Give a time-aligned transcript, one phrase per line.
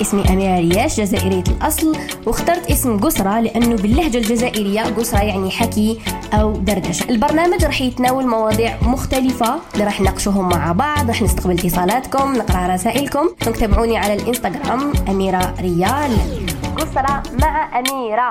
[0.00, 5.98] اسمي أميرة رياش جزائرية الأصل واخترت اسم قسرة لأنه باللهجة الجزائرية قسرة يعني حكي
[6.32, 7.10] أو دردشة.
[7.10, 13.28] البرنامج راح يتناول مواضيع مختلفة اللي راح نناقشوهم مع بعض راح نستقبل اتصالاتكم نقرأ رسائلكم.
[13.60, 16.16] تابعوني على الإنستغرام أميرة ريال.
[16.76, 18.28] قسرة مع أميرة.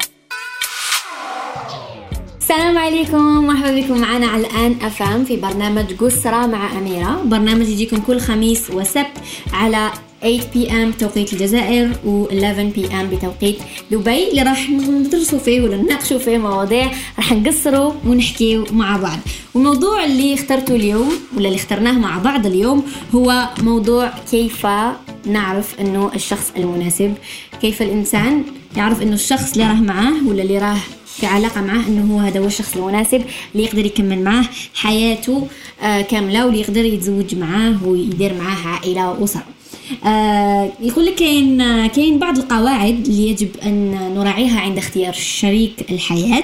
[2.41, 7.21] السلام عليكم مرحبا بكم معنا على الآن أفام في برنامج قسرة مع أميرة.
[7.25, 9.11] برنامج يجيكم كل خميس وسبت
[9.53, 9.91] على
[10.21, 13.57] 8 PM بتوقيت الجزائر و 11 PM بتوقيت
[13.91, 14.29] دبي.
[14.29, 19.19] اللي راح ندرسوا فيه ولا فيه مواضيع راح نقصروا ونحكي مع بعض.
[19.53, 22.83] والموضوع اللي اخترته اليوم ولا اللي اخترناه مع بعض اليوم
[23.15, 24.67] هو موضوع كيف
[25.25, 27.13] نعرف إنه الشخص المناسب.
[27.61, 28.43] كيف الإنسان
[28.77, 32.39] يعرف إنه الشخص اللي راه معاه ولا اللي راه في علاقة معاه إنه هو هذا
[32.39, 33.21] هو الشخص المناسب
[33.55, 35.47] اللي يقدر يكمل معاه حياته
[35.81, 39.56] آه كاملة واللي يقدر يتزوج معاه ويدير معاه عائلة وأسرة.
[40.05, 46.43] آه يقول لك كاين كاين بعض القواعد اللي يجب أن نراعيها عند اختيار شريك الحياة.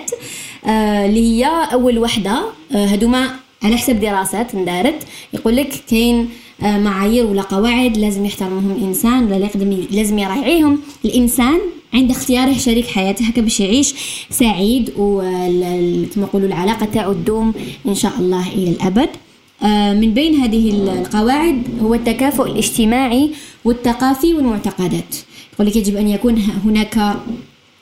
[0.65, 3.29] آه اللي هي أول وحدة آه هذوما
[3.63, 5.03] على حسب دراسات اندارت.
[5.33, 6.29] يقول لك كاين
[6.63, 9.49] آه معايير ولا قواعد لازم يحترمهم الإنسان ولا
[9.91, 10.79] لازم يراعيهم.
[11.05, 11.59] الإنسان
[11.93, 13.93] عند اختياره شريك حياته هكا باش يعيش
[14.29, 17.53] سعيد وكما العلاقة تاعو تدوم
[17.87, 19.09] إن شاء الله إلى الأبد.
[19.09, 19.32] آه،
[19.93, 23.31] من بين هذه القواعد هو التكافؤ الاجتماعي
[23.65, 25.15] والثقافي والمعتقدات.
[25.53, 26.97] يقول لك يجب أن يكون هناك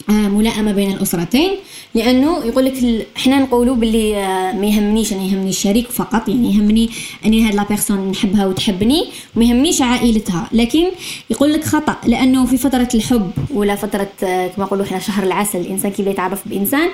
[0.09, 1.52] آه، ملائمة بين الأسرتين
[1.95, 6.89] لأنه يقول لك إحنا نقولوا باللي آه، ما يهمنيش أنا يهمني الشريك فقط يعني يهمني
[7.25, 9.05] أني هاد لا بيرسون نحبها وتحبني
[9.36, 10.49] وما يهمنيش عائلتها.
[10.52, 10.83] لكن
[11.30, 15.92] يقول لك خطأ لأنه في فترة الحب ولا فترة كما نقولوا إحنا شهر العسل الإنسان
[15.92, 16.89] كي يتعرف بإنسان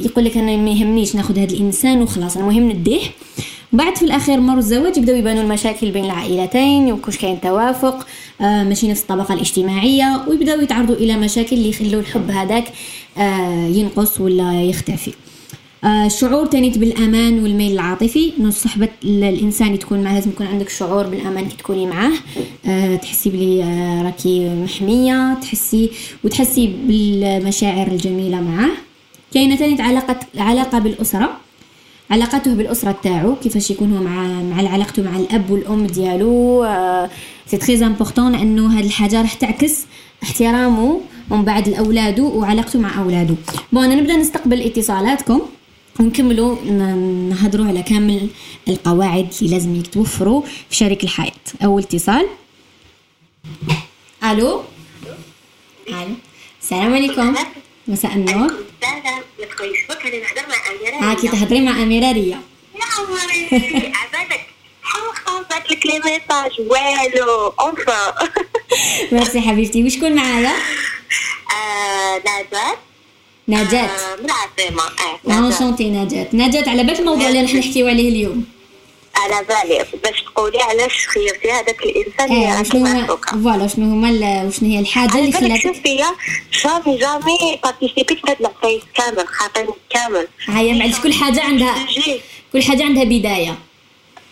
[0.00, 3.00] يقول لك أنا ما يهمنيش ناخذ هذا الإنسان وخلاص المهم نديه.
[3.72, 8.06] بعد في الأخير مر الزواج يبداو يبانوا المشاكل بين العائلتين وكوش كاين توافق
[8.40, 12.64] آه ماشي نفس الطبقة الاجتماعية ويبداو يتعرضوا إلى مشاكل اللي يخلوا الحب هذاك
[13.18, 15.12] آه ينقص ولا يختفي.
[15.84, 21.06] آه الشعور تاني بالأمان والميل العاطفي إنه صحبة الإنسان تكون معاه لازم يكون عندك شعور
[21.06, 22.12] بالأمان كي تكوني معاه.
[22.66, 25.90] آه تحسي بلي آه راكي محمية تحسي
[26.24, 28.70] وتحسي بالمشاعر الجميلة معاه.
[29.34, 31.36] كاينة تاني علاقه علاقة بالأسرة.
[32.10, 36.66] علاقته بالأسرة تاعو كيفاش يكون هو مع مع علاقته مع الأب والأم ديالو.
[37.46, 39.84] c'est très important لأنه هاد الحاجة راح تعكس
[40.22, 41.00] احترامه
[41.30, 43.34] من بعد لأولاده وعلاقته مع أولاده.
[43.72, 45.40] bon أنا نبدأ نستقبل اتصالاتكم.
[46.00, 46.64] ونكملوا
[47.30, 48.28] نهضروا على كامل
[48.68, 51.32] القواعد اللي لازم يتوفروا في شريك الحياة.
[51.64, 52.26] أول اتصال.
[54.24, 54.62] ألو؟
[55.88, 56.14] ألو.
[56.62, 57.34] السلام عليكم.
[57.88, 58.52] مساء النور.
[61.02, 62.40] ها كي تهضري مع أميرة ريا.
[62.74, 64.46] يا عمري عبالك
[64.82, 68.14] خلصت لك les messages والو enfin
[69.12, 69.84] merci حبيبتي.
[69.84, 70.52] وشكون معايا؟
[72.20, 72.76] نجاة
[73.48, 74.82] نجاة من العاصمة
[75.28, 78.44] آه enchantée نجاة نجاة على بالك الموضوع اللي راح نحكيو عليه اليوم.
[79.16, 84.68] على بالي باش تقولي علاش خيرتي هذاك الإنسان اللي آه شنو voilà شنو هما وشنو
[84.68, 85.96] هي الحاجة اللي خلاتك شوفي
[86.62, 90.28] jamais jamais بارتيسيبيت في هاد العفايس كامل خاطرني كامل.
[90.48, 91.74] هيا معلش كل حاجة عندها
[92.52, 93.58] كل حاجة عندها بداية.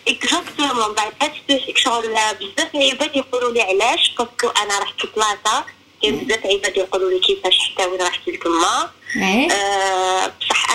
[0.07, 1.31] exactement بعد هاد
[1.75, 2.03] شغل
[2.39, 5.65] بزاف العباد يقولوا لي علاش parce que أنا رحت لبلاصه
[6.01, 9.47] كاين بزاف عباد يقولوا لي كيفاش حتى وين رحتي لتما إيه.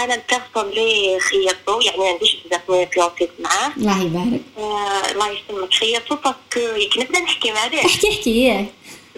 [0.07, 3.73] أنا ال personne اللي خيرتو يعني ما عنديش بزاف من بلونتيت معاه.
[3.77, 4.41] الله يبارك.
[4.59, 5.75] آه الله يسلمك.
[5.75, 8.67] خيرتو parce que يمكن نبدأ نحكي معاه احكي احكي ياك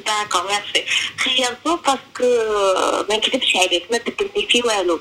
[0.06, 0.84] d'accord merci
[1.16, 2.28] خيرتو parce que
[3.08, 5.00] ما نكذبش عليك ما بدلني في والو.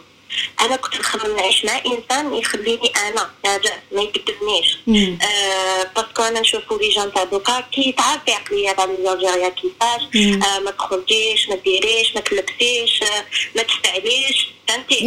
[0.61, 4.77] أنا كنت نخمم نعيش مع إنسان يخليني أنا ناجح ما يبدلنيش
[5.21, 10.01] آه parce que أنا نشوفو les jeunes تاع دوكا كي تعرفي عقليه تاع الجزائريه كيفاش؟
[10.43, 14.99] آه ما تخرجيش ما ديريش ما تلبسيش آه ما تفعليش فهمتي؟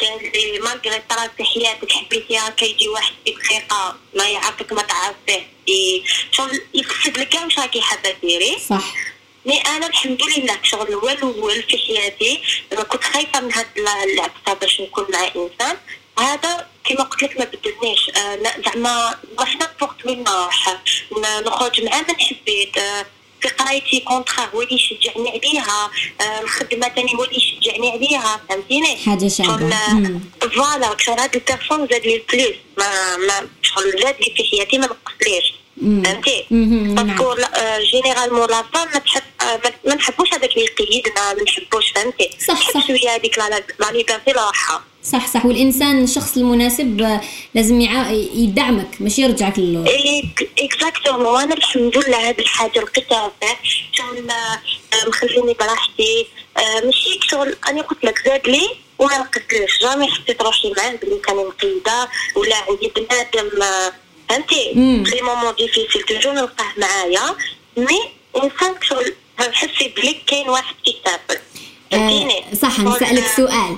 [0.00, 6.02] كان لي مالغري طرات في حياتك حبيتيها كيجي واحد في دقيقة ما يعرفك ما تعرفيه
[6.32, 8.94] شغل يقصد لك واش راكي حابة ديري؟ صح.
[9.46, 12.42] مي أنا الحمد لله شغل هو الأول في حياتي.
[12.88, 15.76] كنت خايفة من هاد العبسه باش نكون مع إنسان.
[16.18, 20.82] هذا كما قلت لك ما بدلنيش آه زعما وإحنا وقت وين نروح
[21.46, 23.06] نخرج مع من حبيت آه
[23.40, 25.90] في قرايتي contraire هو اللي يشجعني عليها.
[26.20, 28.40] آه الخدمة ثاني هو اللي يشجعني عليها.
[28.48, 30.20] فهمتيني؟ حاجة شابه
[30.54, 34.78] voilà شغل هاد ال personne زاد لي plus ما ما شغل زاد لي في حياتي
[34.78, 35.54] ما نقصليش.
[35.80, 36.44] فهمتي؟
[36.94, 37.34] parce que
[37.90, 39.22] généralement la femme ما تحب
[39.86, 42.86] ما نحبوش هذاك اللي يقيدنا ما نحبوش فهمتي؟ صح صح.
[42.86, 44.84] شوية هذيك la liberté راحة.
[45.02, 45.46] صح صح.
[45.46, 47.20] والإنسان الشخص المناسب آه،
[47.54, 47.80] لازم.
[48.34, 49.86] يدعمك ماشي يرجعك للور
[50.58, 53.32] exactement وأنا الحمد لله هذه الحاجة لقيتها
[53.92, 56.26] شغل آه، مخليني براحتي.
[56.56, 61.18] آه، ماشي شغل أنا قلت لك زاد لي وما نقصليش jamais حسيت روحي معاه بلي
[61.18, 63.48] كان مقيده ولا عندي بنادم
[64.28, 64.72] فهمتي
[65.10, 67.36] في moments difficiles toujours نلقاه معايا
[67.76, 67.98] mais
[68.44, 68.74] انسان
[69.40, 71.40] نحس بلي كاين واحد كيتابل
[71.90, 73.76] فهمتيني؟ صح نسالك سؤال.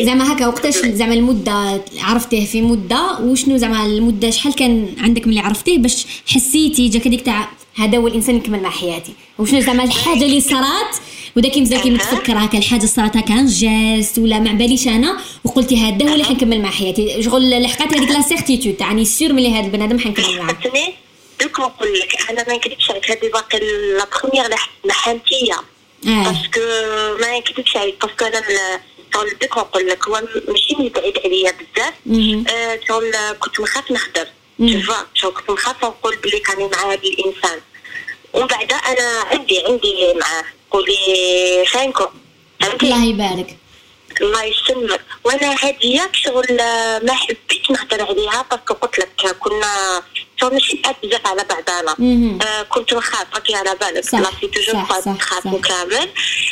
[0.00, 5.40] زعما هكا وقتاش زعما المدة عرفتيه في مدة وشنو زعما المدة شحال كان عندك ملي
[5.40, 10.24] عرفتيه باش حسيتي جاك هذيك تاع هذا هو الإنسان نكمل مع حياتي؟ وشنو زعما الحاجة
[10.24, 10.96] اللي صرات
[11.36, 16.08] وداك مزال كي متفكر هكا الحاجة صرات هكا geste ولا ما باليش أنا وقلتي هذا
[16.10, 17.22] هو اللي حنكمل مع حياتي.
[17.22, 20.56] شغل لحقت هذيك la certitude تاعي sûre بلي هذا البنادم حنكمل معاه.
[21.40, 25.54] دوك نقول لك أنا ما نكذبش عليك هذه باقي la première لحمتيه
[26.04, 26.60] parce que
[27.20, 28.40] ما نكذبش عليك parce que أنا
[29.14, 31.94] شغل بديك نقول لك هو ماشي من بعيد عليا بزاف.
[32.50, 34.26] آه، شغل كنت نخاف نخدم
[35.14, 37.60] شغل كنت نخاف نقول بلي كاني مع هذا الإنسان.
[38.32, 40.44] ومن بعد أنا عندي عندي معاه.
[40.76, 42.06] قولي خاينكم
[42.82, 43.56] الله يبارك.
[44.20, 45.00] الله يسلمك.
[45.24, 46.56] وأنا هذه شغل
[47.02, 50.02] ما حبيت نهضر عليها parce que قلت لك كنا
[50.40, 51.96] شغل ماشي بزاف على بعضنا.
[52.42, 54.14] آه كنت نخاف راكي على بالك.
[54.14, 56.08] لا في toujours نخاف كامل.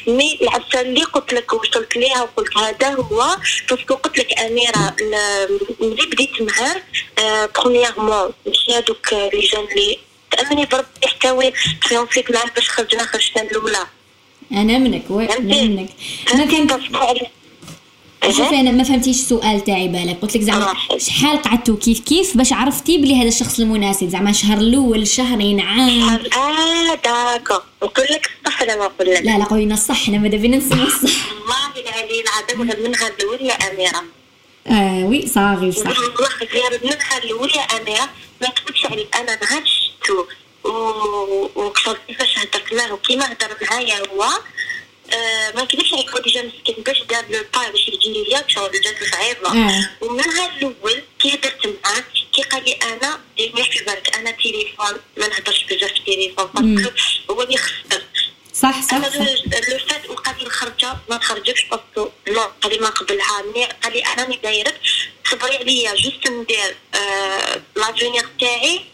[0.06, 3.36] mais العفسه اللي قلت لك وصلت ليها وقلت هذا هو
[3.70, 4.96] باسكو قلت لك أميرة
[5.80, 6.82] ملي بديت معاه
[7.18, 9.98] آه برومييرمون ماشي هذوك لي جون اللي
[10.30, 11.52] تأمني بربي يحتوي
[11.88, 13.86] تريونفيك معاه باش خرجنا خرجنا الاولى
[14.52, 15.88] أنا منك وي أنا منك؟
[16.34, 16.68] ما كان
[18.30, 20.18] شوفي أنا ما فهمتيش السؤال تاعي بالك.
[20.22, 24.58] قلت لك زعما شحال قعدتوا كيف كيف باش عرفتي بلي هذا الشخص المناسب؟ زعما شهر
[24.58, 26.10] الأول شهرين عام.
[26.10, 30.08] آه داكو نقول لك الصح ولا ما نقول لك؟ لا لا قولي الصح.
[30.08, 31.32] أنا ماذا بينا نسمع الصح.
[31.32, 34.02] والله العلي العظيم من غير الأول يا أميرة.
[34.66, 35.86] آه oui صافي صح.
[35.86, 38.08] والله غير من غير الأول يا أميرة.
[38.42, 40.24] ما تقولش عليك أنا نهار شفتو.
[40.64, 44.22] وكثر كيفاش هدرت معاه وكيما هدر معايا هو
[45.12, 48.80] آه، ما نكذبش عليك هو déjà مسكين باش دار le pas باش يجي ليا شغل
[48.80, 49.50] جات صعيبة.
[50.00, 53.20] ومن نهار الأول كي هدرت معاه كي قال لي أنا
[53.54, 56.90] ما في بالك أنا تليفون ما نهضرش بزاف في التليفون parce que
[57.30, 58.02] هو اللي خسر.
[58.54, 62.78] صح صح أنا le fait وقال لي الخرجة ما تخرجكش parce que non قال لي
[62.78, 63.42] ما قبلها.
[63.54, 64.80] mais قال لي أنا mais دايرك
[65.30, 68.84] صبري عليا juste ندير آه l'avenir تاعي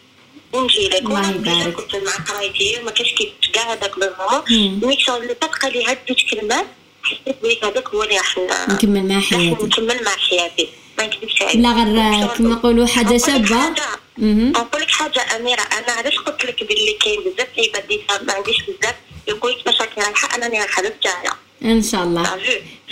[0.53, 1.75] ونجي لك يبارك.
[1.75, 5.85] كنت مع قرايتي ما كاينش كي كاع هذاك le moment mais شغل اللي تبقى لي
[5.85, 6.67] هاد جوج كلمات
[7.03, 8.39] حسيت بلي هذاك هو اللي راح
[8.69, 9.65] نكمل مع حياتي.
[9.65, 10.69] نكمل مع حياتي.
[10.99, 13.75] ما نكذبش عليك لا غير كما نقولوا حاجة شابة.
[14.19, 15.61] نقول لك حاجة أميرة.
[15.61, 18.95] أنا علاش قلت لك باللي كاين بزاف؟ عباد اللي ما عنديش بزاف.
[19.29, 21.33] يقول لك باش راكي رايحة أنا رايحة للجايه
[21.65, 22.35] إن شاء الله.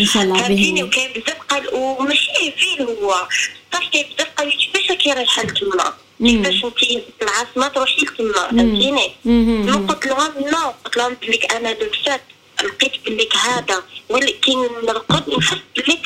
[0.01, 3.29] إن شاء الله فهمتيني وكاين بزاف قال وماشي فين هو؟
[3.75, 10.07] بزاف قال لي كيفاش راكي رايحه لتما كيفاش انت العاصمة تروحي لتما فهمتيني؟ ما قلت
[10.07, 12.23] لهم non قلت لهم بليك أنا le fait
[12.65, 16.03] لقيت بليك هذا ولكن نرقد نحس بليك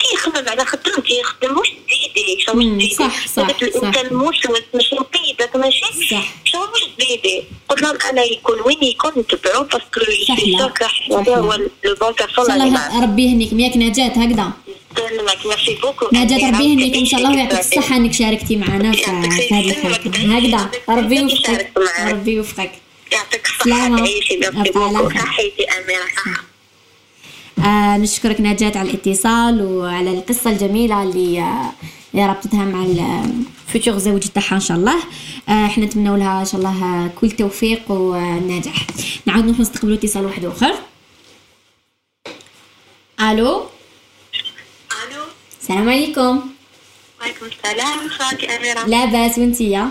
[0.00, 5.56] كيخدم على خدمتي يخدم واش تزيدي شو تزيدي صح صح هذاك الانسان موسوس ماشي مقيدك
[5.56, 6.34] ماشي؟ صح.
[6.44, 11.20] شو واش تزيدي قلت لهم أنا يكون وين يكون نتبعو parce que je suis sûre
[11.20, 11.52] هذا هو
[11.84, 13.52] la bonne personne الله ربي يهنيك.
[13.52, 14.52] مياك نجاة هكذا.
[16.12, 16.96] نجاة ربي يهنيك.
[16.96, 19.04] إن شاء الله ويعطيك الصحة إنك شاركتي معنا في
[19.54, 20.10] هذه الحلقة.
[20.36, 20.70] هكذا.
[20.88, 21.72] ربي يوفقك.
[22.00, 22.72] ربي يوفقك.
[23.12, 24.40] يعطيك الصحة تعيشي
[25.18, 26.49] صحيتي أميرة.
[27.64, 34.54] آه نشكرك نجاة على الاتصال وعلى القصة الجميلة اللي آه ربطتها مع الفوتور زوج تاعها
[34.54, 34.96] إن شاء الله.
[35.48, 38.86] آه إحنا نتمنوا لها إن شاء الله كل توفيق ونجاح.
[39.26, 40.74] نعاود نروح نستقبلوا اتصال واحد آخر.
[43.20, 43.66] ألو؟
[45.02, 45.24] ألو؟
[45.60, 46.40] السلام عليكم.
[47.20, 48.86] وعليكم السلام خاك أميرة.
[48.86, 49.90] لاباس وانتيا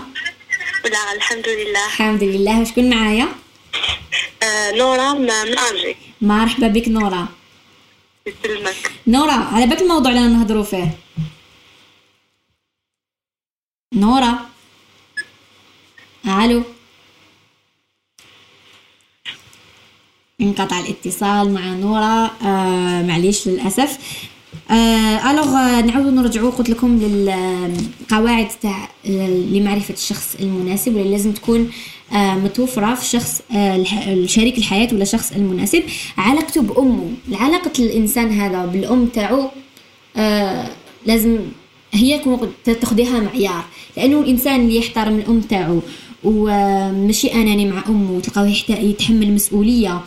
[0.84, 1.86] لا الحمد لله.
[1.86, 2.60] الحمد لله.
[2.60, 3.28] وشكون معايا؟
[4.42, 7.28] آه نورا من الجي مرحبا بك نورا.
[8.30, 10.98] يسلمك نورا على بالك الموضوع اللي نهضروا فيه.
[13.94, 14.38] نورا.
[16.26, 16.62] ألو.
[20.40, 22.30] انقطع الاتصال مع نورا.
[22.42, 23.98] آه معليش للأسف.
[24.70, 31.72] آه ألوغ نعاودو نرجعو قلت لكم للقواعد تاع لمعرفة الشخص المناسب واللي لازم تكون
[32.12, 33.84] آه متوفرة في شخص آه
[34.26, 35.82] شريك الحياة ولا شخص المناسب.
[36.18, 37.10] علاقته بأمه.
[37.32, 39.48] علاقه الإنسان هذا بالأم تاعو
[40.16, 40.66] آه
[41.06, 41.38] لازم
[41.92, 42.20] هي
[42.64, 43.64] تاخذيها معيار.
[43.96, 45.80] لأنه الإنسان اللي يحترم الأم تاعو
[46.24, 50.00] وماشي أناني مع أمه وتلقاوه يتحمل مسؤولية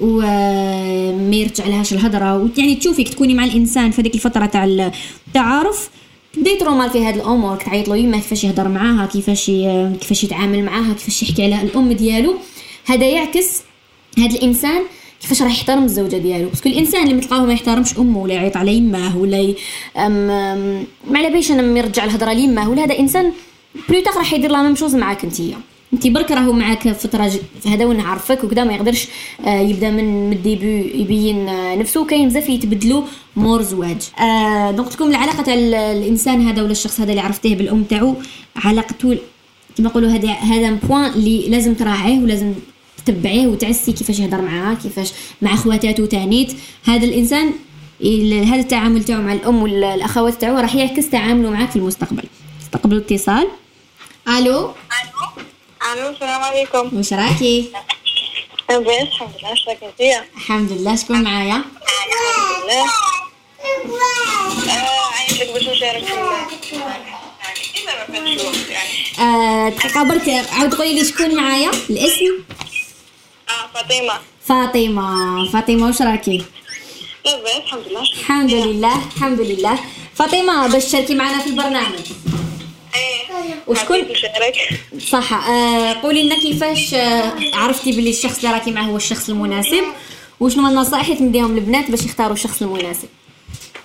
[0.00, 5.90] وما يرجع لهاش الهضره يعني تشوفيك تكوني مع الإنسان في هذيك الفترة تاع التعارف
[6.36, 9.46] تبداي ترومال في هذه الأمور تعيط له يما كيفاش يهضر معاها كيفاش
[10.00, 12.34] كيفاش يتعامل معاها كيفاش يحكي على الأم ديالو.
[12.86, 13.62] هذا يعكس
[14.18, 14.82] هذا الإنسان
[15.20, 16.48] كيفاش راح يحترم الزوجة ديالو.
[16.48, 19.56] parce que الإنسان اللي متلقاه ما يحترمش أمه ولا يعيط على يماه ولا ي...
[19.96, 20.26] أم...
[21.10, 23.32] ما على باليش أنا يرجع الهضرة ليماه ولا هذا إنسان
[23.88, 25.56] plus tard راح يدير la même chose معاك أنتيا.
[25.92, 27.32] انت برك راهو معاك فتره
[27.66, 29.08] هذا وين عرفك وكذا ما يقدرش
[29.46, 33.02] آه، يبدا من ال début يبين آه، نفسه كاين بزاف يتبدلوا
[33.36, 34.02] مور زواج.
[34.20, 38.14] آه donc تكون العلاقة تاع الإنسان هذا ولا الشخص هذا اللي عرفتيه بالأم تاعو
[38.56, 39.18] علاقته
[39.78, 42.52] كما نقولوا هذا هذا بوين اللي لازم تراعيه ولازم
[43.04, 45.12] تتبعيه وتعسي كيفاش يهضر معاه كيفاش
[45.42, 46.52] مع خواتاتو تانيت.
[46.84, 47.52] هذا الإنسان
[48.44, 52.24] هذا التعامل تاعو مع الأم والاخوات تاعو راح يعكس تعامله معاك في المستقبل.
[52.62, 53.48] استقبلوا اتصال.
[54.28, 55.45] ألو؟ ألو؟
[55.92, 57.72] السلام عليكم واش راكي
[58.70, 62.86] لاباس الحمد لله اش راك انتيا الحمد لله شكون معايا الحمد لله
[65.14, 66.04] عيط لك باش نشارك
[69.82, 72.38] تقابلت عاود قولي لي شكون معايا الاسم
[73.48, 76.44] آه فاطمه فاطمه فاطمه واش راكي
[77.24, 79.78] لاباس الحمد لله الحمد لله الحمد لله
[80.14, 82.00] فاطمه باش تشاركي معنا في البرنامج
[83.66, 84.06] وشكون
[85.10, 85.32] صح.
[85.32, 89.84] آه قولي لنا كيفاش آه عرفتي بلي الشخص اللي راكي معاه هو الشخص المناسب
[90.40, 93.08] وشنو النصائح اللي تنديهم للبنات باش يختاروا الشخص المناسب؟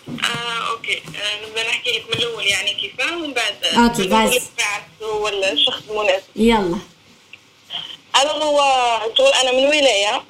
[0.07, 0.97] آه، OK.
[0.97, 4.49] آه، نبدأ نحكي لك من الأول يعني كيفاه ومن بعد OK باز
[5.03, 6.23] هو الشخص المناسب.
[6.35, 6.77] يلا.
[8.15, 8.59] أنا هو
[9.15, 10.23] تقول أنا من ولاية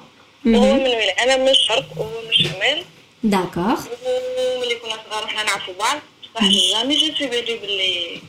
[0.46, 1.10] وهو من ولاية.
[1.10, 2.84] أنا من الشرق وهو من الشمال
[3.24, 3.80] d'accord.
[4.06, 5.98] وملي كنا صغار حنا نعرفوا بعض.
[6.34, 8.22] صح jamais جيت في بالي بلي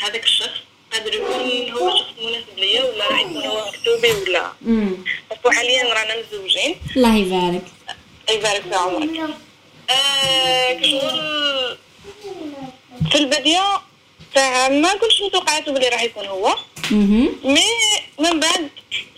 [0.00, 0.58] هذاك الشخص
[0.92, 4.52] قادر يكون هو الشخص المناسب ليا ولا راح يكون هو مكتوبي ولا؟
[5.30, 7.62] parce que حاليا رانا مزوجين الله يبارك.
[8.30, 9.20] يبارك في عمرك
[9.90, 11.78] آه كشغل
[13.10, 13.82] في البداية
[14.34, 16.56] تاع ما كنتش متوقعات بلي راح يكون هو.
[17.44, 17.66] mais
[18.18, 18.68] من بعد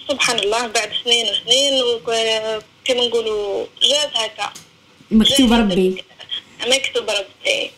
[0.08, 2.60] سبحان الله بعد سنين وسنين وكما
[2.90, 4.52] نقولوا جات هكا.
[5.10, 6.04] مكتوب ربي.
[6.66, 7.70] مكتوب ربي.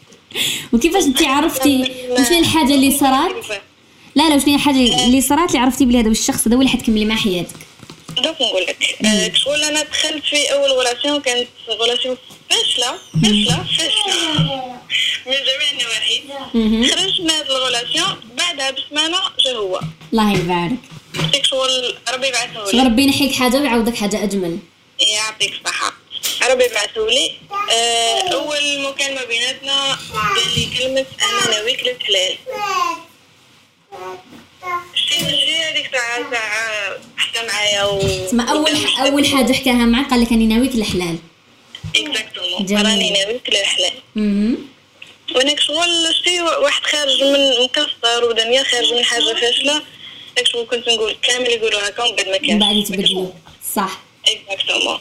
[0.72, 1.82] وكيفاش انت عرفتي
[2.18, 3.30] وشنو الحاجة اللي صرات؟
[4.14, 4.76] لا لا وشنو الحاجة
[5.06, 7.56] اللي صرات اللي عرفتي بلي هذا الشخص هذا هو اللي حتكملي معاه حياتك؟
[8.16, 8.96] دوك نقول لك.
[9.04, 11.48] آه، شغل أنا دخلت في أول relation كانت
[11.80, 12.16] relation
[12.50, 14.78] فاشلة فاشلة فاشلة.
[15.26, 16.22] من جميع النواحي.
[16.90, 19.80] خرجت من هذه ال relation بعدها بسمانة جا هو؟
[20.12, 20.76] الله يبارك.
[21.42, 24.58] شغل ربي بعثه لي ربي ينحيك حاجة ويعوضك حاجة أجمل.
[25.00, 25.92] يعطيك الصحة.
[26.50, 27.32] ربي بعثه لي
[27.72, 32.36] آه، أول مكالمه بيناتنا قال لي كلمة أنا ناويك للحلال
[38.26, 38.72] تسمى أول
[39.06, 41.18] أول حاجة حكاها معك قال لك أني ناويك الحلال
[41.96, 43.92] exactement راني ناويك للحلال.
[45.34, 49.82] وأنا شغل شتي واحد خارج من مكسر ودنيا خارج من حاجة فاشلة.
[50.36, 53.30] داك شغل كنت نقول كامل يقولوا هكا ومن بعد ما كانش بعد يتبدلوا.
[53.76, 54.00] صح.
[54.28, 54.98] exactement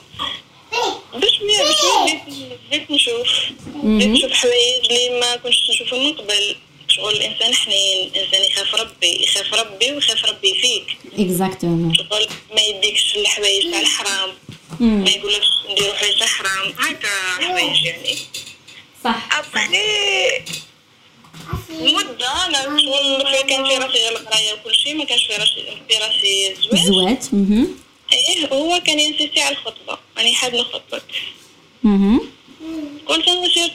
[1.13, 2.21] بشويه بشويه
[2.67, 3.27] بديت نشوف.
[3.75, 6.55] بديت نشوف حوايج اللي ما كنتش نشوفهم من قبل.
[6.87, 8.07] شغل الإنسان حنين.
[8.07, 9.23] الإنسان يخاف ربي.
[9.23, 10.97] يخاف ربي ويخاف ربي فيك.
[11.19, 14.29] exactement شغل ما يديكش الحوايج تاع الحرام.
[14.79, 16.73] ما يقولكش نديرو حوايج حرام.
[16.79, 17.09] هكا
[17.47, 18.17] حوايج يعني.
[19.03, 19.29] صح.
[19.39, 19.67] ابخي
[21.71, 22.45] مدة.
[22.45, 24.95] أنا شغل كان في راسي القراية وكل شيء.
[24.95, 27.17] ما كانش في راسي في راسي الزواج زواج.
[28.13, 31.03] إيه هو كان ينسيسي على الخطبة راني حاب نخطبك
[31.85, 33.71] أنا سيرت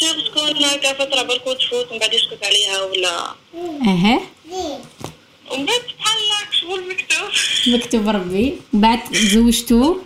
[0.00, 3.34] سير تكون هكا فترة بركو تفوت من بعد يسكت عليها ولا؟
[3.86, 4.20] أها.
[5.50, 7.28] ومن بعد سبحان الله شغل مكتوب
[7.66, 8.54] مكتوب ربي.
[8.72, 9.96] بعد تزوجتو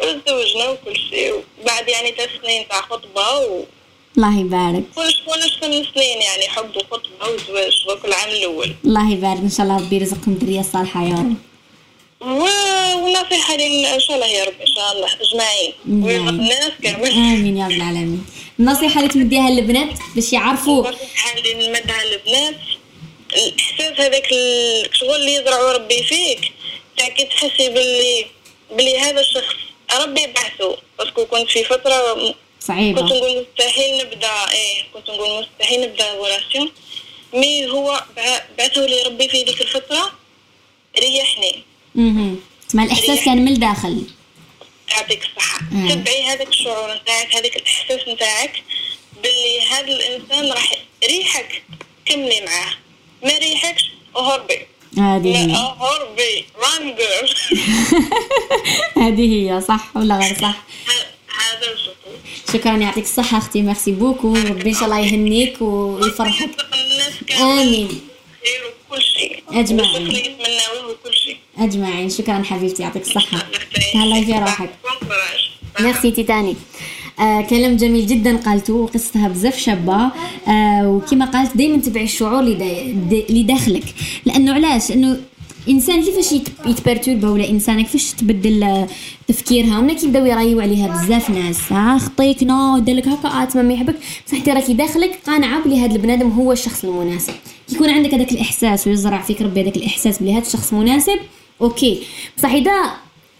[0.00, 3.64] وتزوجنا وكل شيء بعد يعني ثلاث سنين تاع خطبة و
[4.16, 4.84] الله يبارك.
[4.96, 8.74] كلش كلش ثمان سنين يعني حب وخطبة وزواج وكل العام الأول.
[8.84, 9.40] الله يبارك.
[9.40, 11.34] إن شاء الله ربي يرزقكم ذرية صالحة يا رب.
[12.26, 15.08] لي إن شاء الله يا رب إن شاء الله
[16.28, 18.26] الناس كامل آمين يا رب العالمين.
[18.60, 20.88] النصيحة اللي تمديها للبنات باش يعرفوا.
[20.88, 22.54] النصيحة اللي نمدها للبنات
[23.32, 26.52] الإحساس هذاك الشغل اللي يزرعوا ربي فيك
[26.96, 28.26] تاع كي تحسي باللي
[28.70, 29.54] باللي هذا الشخص
[30.02, 33.02] ربي بعثه parce que كنت في فترة صعيبة.
[33.02, 36.72] كنت نقول مستحيل نبدأ إيه كنت نقول مستحيل نبدأ relation
[37.34, 38.02] mais هو
[38.58, 40.12] بعثه لي ربي في ذيك الفترة
[40.98, 41.62] ريحني.
[41.98, 42.34] أها
[42.68, 44.02] تسمى الإحساس كان من الداخل.
[44.90, 45.58] يعطيك الصحة.
[45.70, 48.62] تبعي هذاك الشعور نتاعك هذاك الإحساس نتاعك
[49.22, 50.72] باللي هذا الإنسان راح
[51.02, 51.62] يريحك.
[52.06, 52.74] كملي معاه.
[53.24, 53.84] ما ريحكش
[54.16, 54.58] هربي.
[54.98, 55.52] هذه هي.
[55.80, 56.44] هربي.
[56.82, 57.36] ندير
[59.02, 60.62] هذه هي صح ولا غير صح؟
[61.28, 61.76] هذا
[62.52, 63.62] شكرا يعطيك الصحة أختي.
[63.62, 66.50] ميرسي بوكو ربي إن شاء الله يهنيك ويفرحك.
[67.40, 68.00] آمين.
[68.44, 69.31] خير وكل شيء.
[71.12, 71.36] شيء.
[71.58, 72.10] أجمعين.
[72.10, 73.38] شكرا حبيبتي يعطيك الصحة.
[73.92, 74.70] تهلاي في روحك.
[75.80, 76.56] ميرسي تيتاني
[77.20, 80.10] آه كلام جميل جدا قالته وقصتها بزاف شابة.
[80.48, 83.84] آه وكما قالت دايما تبعي الشعور اللي دا- دا- اللي داخلك
[84.26, 85.20] لأنه علاش؟ إنه
[85.68, 88.88] إنسان كيفاش يت- يتبرتوربا ولا إنسانة؟ كيفاش تبدل آه،
[89.28, 91.72] تفكيرها ومن كيبداو يرايو عليها بزاف ناس.
[91.72, 93.94] ها خطيك نو دالك هكا ات ما يحبك.
[94.26, 97.32] بصح انت راكي داخلك قانعة بلي هذا البنادم هو الشخص المناسب.
[97.72, 101.18] يكون عندك هذاك الإحساس ويزرع فيك ربي هذاك الإحساس بلي هذا الشخص مناسب
[101.60, 101.98] OK.
[102.38, 102.72] بصح إذا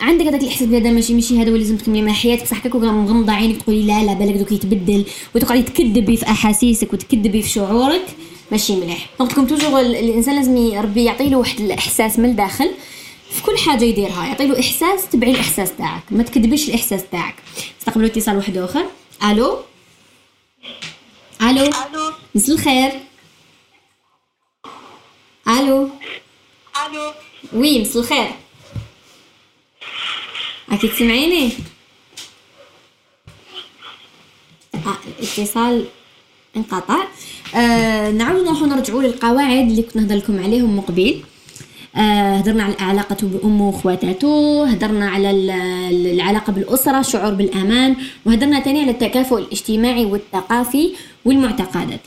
[0.01, 2.57] عندك هذاك الإحساس بلي هذا ماشي ماشي هذا هو اللي لازم تكملي مع حياتك بصح
[2.57, 7.49] هكاك مغمضة عينك تقولي لا لا بالك دوك يتبدل وتقعدي تكذبي في أحاسيسك وتكذبي في
[7.49, 8.05] شعورك.
[8.51, 9.07] ماشي مليح.
[9.19, 12.75] donc comme toujours ال- الإنسان لازم ربي يعطي له واحد الإحساس من الداخل
[13.31, 14.27] في كل حاجة يديرها.
[14.27, 16.03] يعطي له إحساس تبعي الإحساس تاعك.
[16.11, 17.35] ما تكذبيش الإحساس تاعك.
[17.81, 18.85] استقبلوا اتصال واحد آخر.
[19.23, 19.59] ألو؟
[21.43, 21.71] ألو؟
[22.35, 22.93] مساء الخير.
[25.49, 25.91] ألو؟
[26.87, 27.13] ألو.
[27.53, 28.31] وي مساء الخير.
[30.73, 31.53] أكيد تسمعيني
[34.75, 35.87] آه الاتصال
[36.57, 37.05] انقطع.
[37.55, 41.23] آه نعاود نروحو نرجعوا للقواعد اللي كنت نهضر لكم عليهم من قبيل.
[41.97, 48.61] آه هضرنا على العلاقة بأمه وخواتاته هضرنا على ال- ال- العلاقة بالأسرة الشعور بالأمان وهضرنا
[48.61, 50.91] تاني على التكافؤ الاجتماعي والثقافي
[51.25, 52.01] والمعتقدات.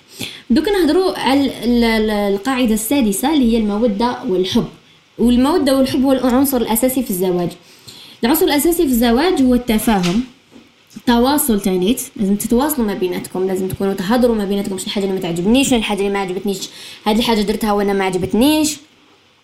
[0.50, 4.66] دوك نهضروا على ال- ال- القاعدة السادسة اللي هي المودة والحب.
[5.18, 7.50] والمودة والحب هو العنصر الأساسي في الزواج.
[8.24, 10.24] العنصر الأساسي في الزواج هو التفاهم.
[11.08, 15.22] تواصل تانيت لازم تتواصلوا ما بيناتكم لازم تكونوا تهضروا ما بيناتكم شنو الحاجة اللي ما
[15.22, 16.70] تعجبنيش شنو الحاجة اللي ما عجبتنيش
[17.06, 18.78] هذه الحاجة درتها وأنا ما عجبتنيش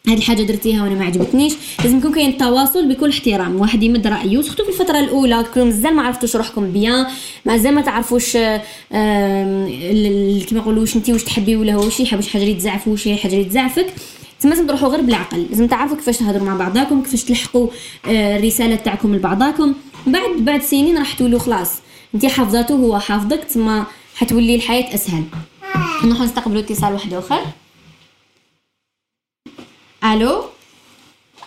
[0.07, 1.53] هذه الحاجة درتيها وأنا ما عجبتنيش.
[1.83, 5.95] لازم يكون كاين تواصل بكل احترام واحد يمد رأيه surtout في الفترة الأولى كنتو مازال
[5.95, 7.05] ما عرفتوش روحكم bien
[7.45, 8.61] مازال ما تعرفوش كيما
[10.51, 13.85] يقولوا واش انت واش تحبي ولا هو واش حاجة اللي تزعف واش حاجة اللي تزعفك.
[14.41, 17.67] تما لازم تروحوا غير بالعقل لازم تعرفوا كيفاش تهضروا مع بعضاكم كيفاش تلحقوا
[18.05, 19.73] آه، الرسالة تاعكم لبعضاكم.
[20.07, 21.69] بعد بعد سنين راح تولوا خلاص
[22.15, 25.23] انت حافظاته هو حافظك تما حتولي الحياة أسهل.
[26.03, 27.45] نروحوا نستقبلوا اتصال واحد آخر.
[30.03, 30.43] ألو؟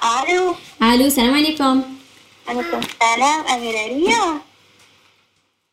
[0.05, 1.83] ألو؟ ألو السلام عليكم.
[2.49, 4.41] عليكم السلام أميرة ريا.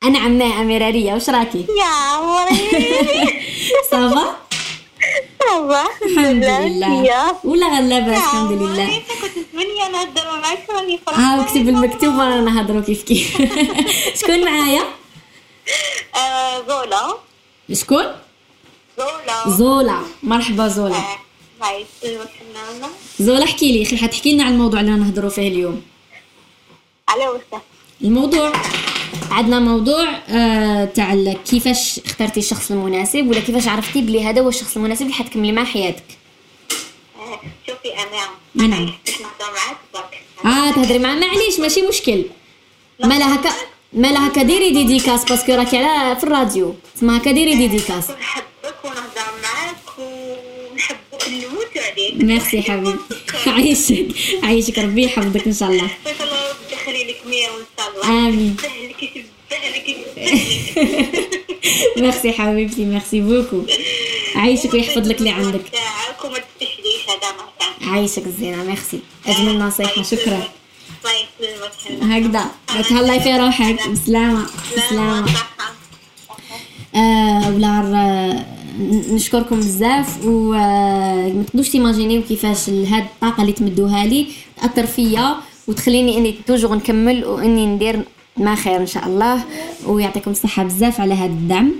[0.04, 2.60] أنا عماه أميرة ريا واش راكي؟ يا عمري
[3.92, 4.36] صافا؟
[5.50, 7.36] صباح الحمد لله.
[7.44, 9.02] ولا غير لاباس الحمد لله.
[9.22, 13.38] كنت نتمنى نهضر معاك راني ها اكتب المكتوب وأنا نهضروا كيف كيف.
[14.22, 14.84] شكون معايا؟
[16.16, 17.18] آه، زولا.
[17.74, 18.06] شكون؟
[18.98, 19.58] زولا.
[19.58, 19.98] زولا.
[20.24, 20.96] مرحبا زولا.
[20.96, 21.86] آه،
[23.20, 25.82] زولا احكي لي أخي حتحكي لنا عن الموضوع اللي نهضروا فيه اليوم.
[27.10, 27.62] على وسط
[28.02, 28.52] الموضوع
[29.32, 34.76] عندنا موضوع آه تاع كيفاش اخترتي الشخص المناسب ولا كيفاش عرفتي بلي هذا هو الشخص
[34.78, 36.04] المناسب اللي حتكملي معاه حياتك؟
[37.20, 37.94] آه، شوفي
[38.56, 38.94] أنا
[39.94, 40.22] برك.
[40.46, 42.26] آه تهضري معاه معليش ماشي مشكل.
[43.00, 43.50] مالا هكا
[43.94, 46.76] مالا هكا ديري dédicace parce que راكي على في الراديو.
[46.96, 48.12] تسمى هكا ديري dédicace.
[48.12, 52.24] نحبك ونهضر معاك ونحبك نموت عليك.
[52.24, 53.00] ميرسي حبيبي.
[53.56, 54.08] عايشك
[54.44, 55.90] عايشك ربي يحفظك إن شاء الله
[56.82, 58.28] يخلي لك مية وإن شاء الله.
[58.28, 58.58] آمين.
[58.62, 61.42] سهلك يسبهلك يسبهلك
[61.98, 63.62] ميرسي حبيبتي merci beaucoup.
[64.36, 65.62] عايشك ويحفظ لك اللي عندك.
[67.08, 69.00] هذا عايشك الزينه ميرسي.
[69.28, 70.48] أجمل نصيحة شكرا.
[71.04, 72.52] الله يسلمك هكذا.
[72.90, 73.90] تهلاي في روحك.
[73.90, 74.46] بسلامة
[74.78, 75.32] بسلامة.
[76.96, 78.46] آه ولا آه،
[79.14, 80.26] نشكركم بزاف.
[80.26, 84.28] وما تقدروش t'imaginيو كيفاش هاد الطاقة اللي تمدوها لي
[84.62, 85.36] تأثر فيا.
[85.68, 88.02] وتخليني إني toujours نكمل وإني ندير
[88.38, 89.44] ما خير إن شاء الله.
[89.86, 91.72] ويعطيكم الصحة بزاف على هذا الدعم.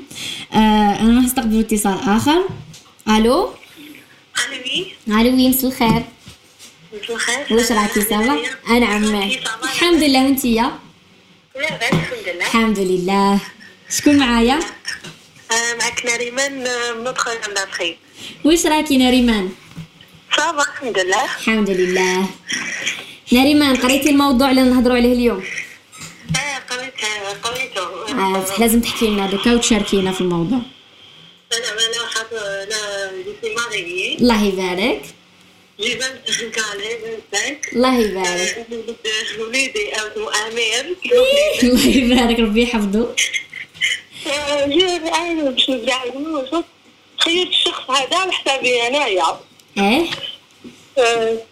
[0.54, 0.58] آه
[1.00, 2.44] أنا راح نستقبل اتصال آخر.
[3.08, 3.50] ألو؟
[5.08, 5.50] ألو oui.
[5.50, 6.04] مساء الخير.
[6.94, 7.58] مساء الخير.
[7.58, 8.40] واش راكي؟ ça va؟
[8.70, 9.32] أنا عماه
[9.64, 10.72] الحمد لله وانتيا
[11.56, 12.46] بس الحمد لله.
[12.46, 13.40] الحمد لله.
[13.90, 14.60] شكون معايا؟
[15.52, 17.96] آه، معك نريمان آه، ندخل عند
[18.46, 19.50] واش راكي نريمان
[20.38, 21.24] صافا الحمد لله.
[21.24, 22.26] الحمد لله.
[23.34, 25.44] نريمان قريتي الموضوع اللي نهضروا عليه اليوم؟
[26.36, 26.94] آه قريت
[27.44, 28.12] قريته.
[28.12, 30.60] آه لازم تحكي لنا دوكا وتشاركينا في الموضوع.
[31.54, 34.16] أنا أنا حاط أنا جيتي ماريي.
[34.16, 35.02] الله يبارك.
[37.74, 38.68] الله يبارك.
[39.40, 40.96] وليدي اسمه أمير.
[41.64, 43.16] الله يبارك ربي يحفظه.
[44.68, 45.66] جيت أنا باش
[46.50, 46.66] شوف
[47.18, 49.40] خيرت الشخص هذا على حسابي أنايا.
[49.78, 50.08] إيه؟ آه،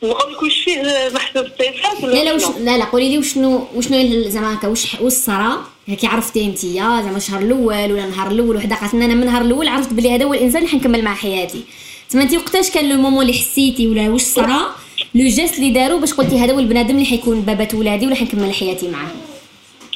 [0.04, 0.82] نقول لك واش فيه
[1.13, 5.13] محسوب الصفات لا لا وش لا لا قولي لي وشنو وشنو زعما هكا واش واش
[5.13, 5.65] صرا؟
[6.02, 9.21] كي عرفتي انت يا زعما الشهر الأول ولا النهار الأول وحدة قالت لنا أنا من
[9.21, 11.63] النهار الأول عرفت بلي هذا هو الإنسان اللي حنكمل معاه حياتي.
[12.10, 14.75] تما انت وقتاش كان لو مومون اللي حسيتي ولا واش صرا؟
[15.15, 18.54] لو جيست اللي داروا باش قلتي هذا هو البنادم اللي حيكون بابات ولادي ولا حنكمل
[18.54, 19.12] حياتي معاه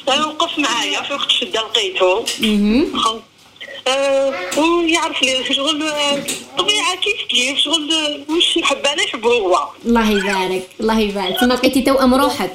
[0.08, 2.24] أنا وقف معايا في وقت الشدة لقيته.
[3.88, 6.22] آه، ويعرف لي شغل آه،
[6.58, 9.68] طبيعة كيف كيف شغل آه، واش نحب أنا يحب هو.
[9.86, 11.40] الله يبارك الله يبارك.
[11.40, 12.52] تما لقيتي توأم روحك.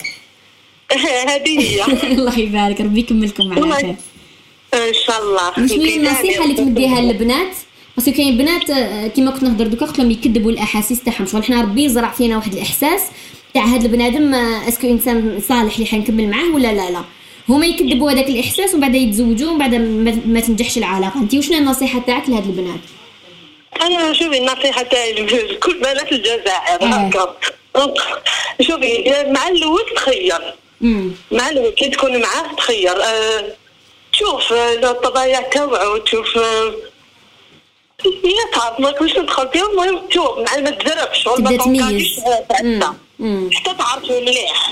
[1.28, 1.84] هذه هي.
[2.18, 3.96] الله يبارك ربي يكملكم على خير.
[4.74, 5.68] إن شاء الله.
[5.68, 7.56] شنو هي النصيحة اللي تمديها للبنات؟
[7.98, 8.72] parce que كاين بنات
[9.12, 11.26] كيما كنت نهضر دوكا قلت لهم يكذبوا الأحاسيس تاعهم.
[11.26, 13.02] شغل حنا ربي زرع فينا واحد الإحساس
[13.54, 17.04] تاع هذا البنادم est-ce que إنسان صالح اللي حنكمل معاه ولا لا لا.
[17.50, 19.76] هما يكذبوا هذاك الإحساس ومن بعد يتزوجوا ومن بعد
[20.26, 21.20] ما- تنجحش العلاقة.
[21.20, 22.80] انت وشنو النصيحة تاعك لهاد البنات؟
[23.82, 26.86] أنا شوفي النصيحة تاعي لكل بنات الجزائر آه.
[26.86, 27.36] هكا.
[28.62, 30.54] شوفي مع الأول تخير.
[31.32, 32.94] مع الأول كي تكون معاه تخير.
[34.14, 36.74] تشوف الطبايع تاوعو تشوف آه،
[38.06, 42.20] هي تعرف ما كلش تدخل فيهم المهم تشوف مع ما تزربش شغل ما تبدا تميز.
[42.52, 42.94] حتى.
[43.78, 44.72] تعرفوا مليح.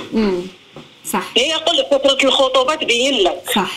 [1.14, 1.24] صح.
[1.38, 3.42] هي يقول لك فترة الخطوبه تبين لك.
[3.56, 3.72] صح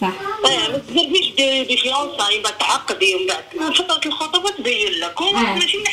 [0.00, 0.12] صح.
[0.46, 3.72] آه ما تزربيش دي فيونساي بعد تعقدي ومن بعد.
[3.74, 5.22] فترة الخطوبه تبين لك.
[5.22, 5.54] هو آه.
[5.54, 5.84] ماشي من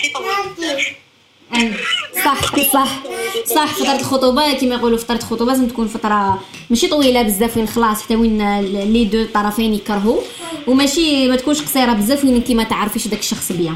[0.57, 0.87] بزاف
[1.55, 1.73] أي.
[2.25, 2.87] صح صح.
[3.45, 8.03] صح فترة الخطوبة كما يقولوا فترة الخطوبة لازم تكون فترة ماشي طويلة بزاف وين خلاص
[8.03, 8.59] حتى وين
[8.93, 10.21] les deux الطرفين يكرهوا.
[10.67, 13.75] وماشي ما تكونش قصيرة بزاف وين انت ما تعرفيش داك الشخص bien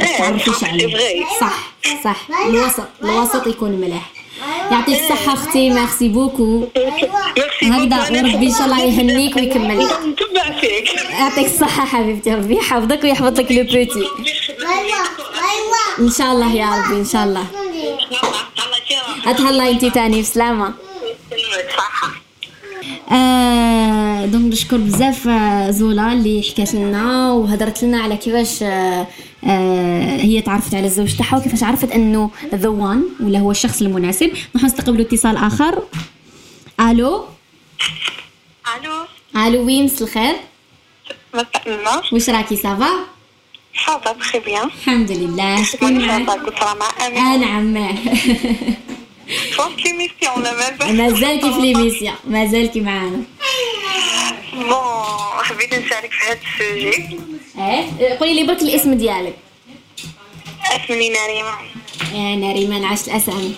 [0.00, 1.24] ما آه تعرفيش عليه.
[1.40, 1.72] صح
[2.04, 2.26] صح.
[2.46, 4.17] الوسط الوسط يكون مليح.
[4.70, 5.70] يعطيك الصحة أختي.
[5.70, 6.64] merci beaucoup
[7.62, 10.94] هكذا وربي ان شاء الله يهنيك ويكمل لك نتبع فيك.
[11.20, 14.06] يعطيك الصحة حبيبتي ربي يحفظك ويحفظ لك le petit
[16.00, 17.44] إن شاء الله يا ربي إن شاء الله.
[19.26, 20.72] اتهلا انت تاني بسلامة.
[23.12, 29.06] آه donc نشكر بزاف آه، زولا اللي حكات لنا وهضرت لنا على كيفاش آه
[29.42, 34.30] هي تعرفت على الزوج تاعها وكيفاش عرفت انه the one ولا هو الشخص المناسب.
[34.54, 35.82] نروح نستقبلوا اتصال آخر.
[36.80, 37.24] ألو؟
[38.76, 39.06] ألو؟
[39.46, 40.36] ألو oui مسا الخير.
[41.34, 42.02] مساء النور.
[42.12, 42.90] واش راكي ça va
[43.86, 45.64] ça va très bien الحمد لله.
[45.64, 46.74] شكون معاك كنت راه
[49.28, 53.22] مازال مازالكي في l'émission مازالكي معانا
[54.52, 57.18] bon حبيت نشارك في هذا ال sujet
[57.58, 59.36] آه قولي لي برك الاسم ديالك.
[60.64, 61.58] اسمي نريمة
[62.14, 63.54] يا نريمان عاش الأسامي.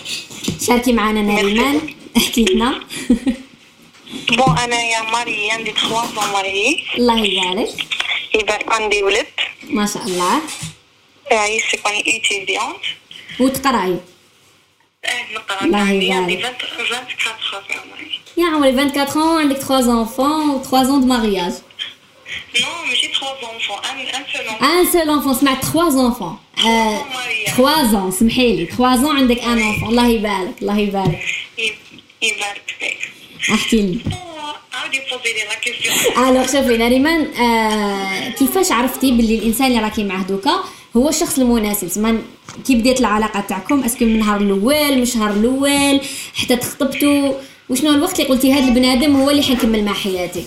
[0.67, 1.81] شاركي معنا نريمان
[2.17, 2.81] أحكي لنا.
[4.37, 6.85] bon أنا يا mariée عندي 3 ans mariée.
[6.99, 7.87] الله يبارك
[8.35, 9.27] يبقى عندي ولد
[9.65, 10.41] ما شاء الله.
[11.33, 12.85] عايش كوني étudiante
[13.41, 13.97] وتقراي.
[15.07, 16.63] نقرا الله عندي عندي يبارك.
[16.79, 21.07] 24 خاص يا ماري يا عمري 24 ans عندك 3 enfants و 3 ans de
[21.07, 21.63] mariage.
[22.61, 26.65] non ماشي 3 enfants un un seul un seul enfant سمعت 3 enfants.
[26.67, 27.05] آه
[27.57, 29.89] 3 ans سمحي لي 3 ans عندك un enfant.
[29.89, 31.21] الله يبارك الله يبارك
[32.23, 32.99] يبارك فيك
[33.55, 33.99] احكي لي
[34.75, 40.05] عاودي posé لي la question alors شوفي نريمان آه كيفاش عرفتي باللي الانسان اللي راكي
[40.05, 40.65] معاه دوكا
[40.97, 41.89] هو الشخص المناسب.
[41.89, 42.23] زعما
[42.67, 46.01] كي بدات العلاقة تاعكم est-ce que من النهار الأول من الشهر الأول
[46.35, 47.33] حتى تخطبتوا
[47.69, 50.45] وشنو الوقت اللي قلتي هذا البنادم هو اللي حنكمل مع حياتي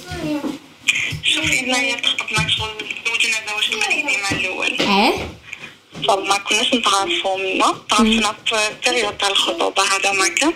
[1.24, 4.82] شوفي هنايا تخطبنا شغل تزوجنا زواج الأول.
[4.82, 5.14] آه؟
[6.08, 7.38] صاب ما كناش نتعرفوا
[7.90, 8.56] تعرفنا في
[8.88, 10.54] ال période تاع الخطوبة هذا ما كان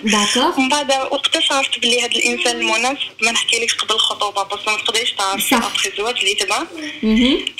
[0.58, 4.78] ومن بعد وقتاش عرفت بلي هذا الإنسان المناسب ما نحكي لكش قبل الخطوبه بس ما
[4.78, 5.56] تقدريش تعرفي.
[5.56, 6.64] ابخي الزواج اللي تبع.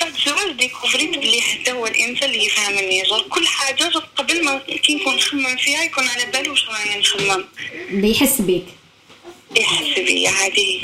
[0.00, 4.44] بعد الزواج découvr يت بلي هذا هو الإنسان اللي يفهمني جور كل حاجة جور قبل
[4.44, 7.44] ما كي نكون نخمم فيها يكون على بالي واش راني نخمم.
[7.90, 8.64] بيحس بك
[9.56, 10.82] يحس بيا عادي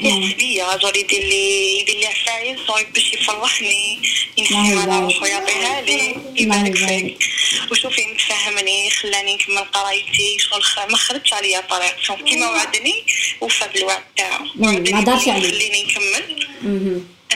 [0.00, 4.02] يحس بيا جور يدير لي يدير لي عفايس جور باش يفرحني.
[4.38, 5.00] الله على.
[5.00, 6.76] روحو يعطيها لي يبارك.
[6.76, 7.28] فيك.
[7.70, 10.38] وشوفي متفهمني خلاني نكمل قرايتي.
[10.38, 12.94] شغل ما خرجش عليا طريقته كيما وعدني
[13.40, 15.54] وفى بالوعد تاعو ما دارش عليك.
[15.54, 16.46] يخليني نكمل.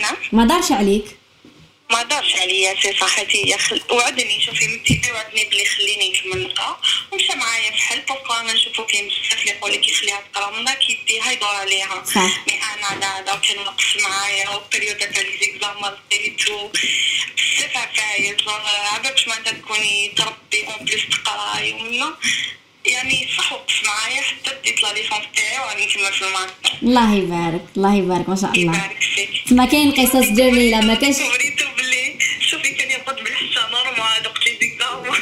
[0.01, 1.18] نعم؟ ما دارش عليك.
[1.91, 3.81] ما دارش عليا سي صحتي خل...
[3.91, 6.81] وعدني شوفي متيتي وعدني بلي خليني نكمل نقرا
[7.13, 10.51] ومشى معايا في حل beaucoup أنا نشوفو كاين بزاف اللي يقول لك يخليها تقرا.
[10.51, 12.05] من داك يديها يدور عليها.
[12.17, 18.37] mais أنا لا لا كان وقف معايا وال période تاع les examens لقيتو بزاف عفايس
[18.95, 22.17] عبا باش ما تكوني تربي en plus تقراي ومنا
[22.89, 27.65] يعني صح وقف معايا حتى بديت la licence تاعي وراني نكمل في الماستر الله يبارك
[27.77, 28.63] الله يبارك ما شاء الله.
[28.77, 29.53] يبارك فيك.
[29.53, 32.19] ما كاين قصص جميلة ما كانش وريتو بلي.
[32.41, 35.21] شوفي كان يقعد بالحشا normal دوقتي examens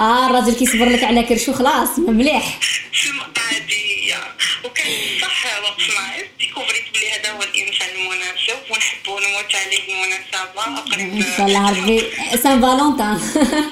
[0.00, 2.58] آه الراجل كيصبر لك على كرشو خلاص مليح.
[2.92, 4.16] في عادية
[4.64, 4.86] وكان
[5.22, 11.12] صح وقت معي découvr يت بلي هذا هو الإنسان المناسب ونحبو نموت عليه المناسبة قريب.
[11.16, 12.02] إن شاء الله ربي
[12.42, 13.20] Saint-Valentin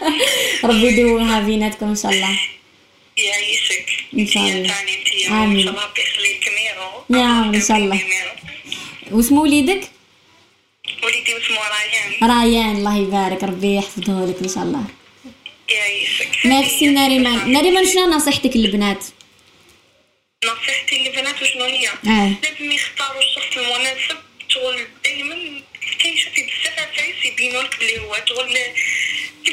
[0.65, 2.39] ربي يدومها بيناتكم إن شاء الله.
[3.25, 3.87] يعيشك
[4.33, 4.81] شاء الله.
[4.81, 8.01] إن شاء الله ربي يخليك ميرو يا إن شاء الله.
[9.11, 9.83] واسمو وليدك
[11.03, 14.85] وليدي اسمه ريان ريان الله يبارك ربي يحفظه لك إن شاء الله
[15.71, 19.05] يعيشك ميرسي ناريمان ناريمان شنو نصيحتك للبنات
[20.45, 22.33] نصيحتي للبنات شنو هي؟ آه.
[22.43, 24.17] لازم يختاروا الشخص المناسب
[24.49, 25.35] شغل دائما
[26.01, 28.59] كاين شوفي بزاف عفايس يبينوا لك بلي هو شغل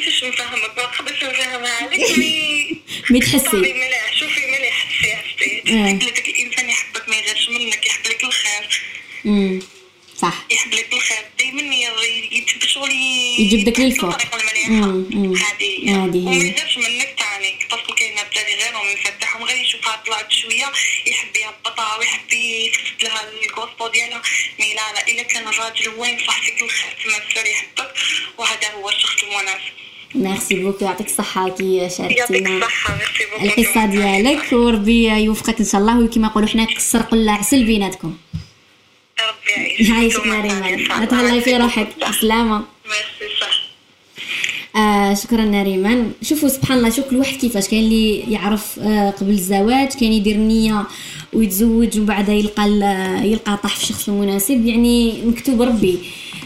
[0.00, 2.18] كيفاش نفهمك؟ ما نقدرش نفهمها عليك
[3.10, 3.56] mais تحسي.
[3.56, 5.60] مليح شوفي مليح حسي عرفتي.
[5.98, 8.82] تحسي الإنسان يحبك ما يغيرش منك يحب لك الخير.
[9.26, 9.60] امم
[10.16, 10.46] صح.
[10.50, 11.24] يحب لك الخير.
[11.38, 11.62] دائما
[12.32, 12.90] يجيب شغل
[13.38, 14.10] يجيب لك للفوق.
[14.22, 15.52] الطريقة المليحه.
[15.52, 16.34] هذه وما.
[16.34, 20.72] يغيرش منك تاني parce que كاين بلادي غيرهم يفتحهم غير يشوفها طلعت شوية
[21.06, 24.22] يحب يهبطها ويحب يفسد لها الكوسبو ديالها.
[24.60, 27.94] mais لا لا إلا كان الراجل وين صاحبك الخير تما السر يحبك.
[28.38, 29.72] وهذا هو الشخص المناسب.
[30.14, 31.48] merci beaucoup يعطيك الصحة.
[31.48, 32.60] كي شاركتينا
[33.42, 36.00] القصة ديالك وربي يوفقك إن شاء الله.
[36.00, 38.14] وكما نقولوا حنا كسر قلة عسل بيناتكم.
[39.20, 41.04] ربي يعيشك معايا.
[41.04, 41.88] تهلاي في روحك.
[42.20, 43.68] سلامة ميرسي صح
[44.76, 47.68] آه شكرا ناريمان شوفوا سبحان الله شوف كل واحد كيفاش.
[47.68, 50.86] كاين اللي يعرف آه قبل الزواج كاين يدير نية
[51.32, 52.68] ويتزوج ومن بعد يلقى
[53.24, 55.98] يلقى طاح في الشخص المناسب يعني مكتوب ربي.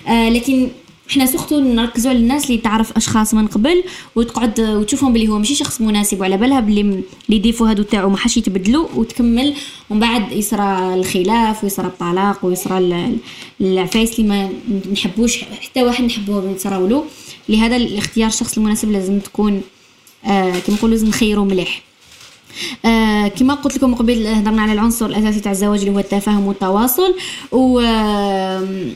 [0.09, 0.69] آه لكن
[1.15, 3.85] حنا surtout نركزوا على الناس اللي تعرف أشخاص من قبل
[4.17, 8.17] وتقعد وتشوفهم بلي هو ماشي شخص مناسب وعلى بالها بلي les défauts هادو تاعو ما
[8.17, 9.55] حاش يتبدلوا وتكمل.
[9.91, 13.17] ومن بعد يصرى الخلاف ويصرى الطلاق ويصرى ال-
[13.61, 14.51] العفايس اللي ما
[14.93, 17.05] نحبوش حتى واحد نحبوه نتراولو
[17.49, 19.61] لهذا الاختيار الشخص المناسب لازم تكون
[20.27, 21.83] آه كما نقولوا لازم نخيروا مليح.
[22.85, 27.15] آه كما قلت لكم قبل هضرنا على العنصر الأساسي تاع الزواج اللي هو التفاهم والتواصل.
[27.53, 28.93] و آم،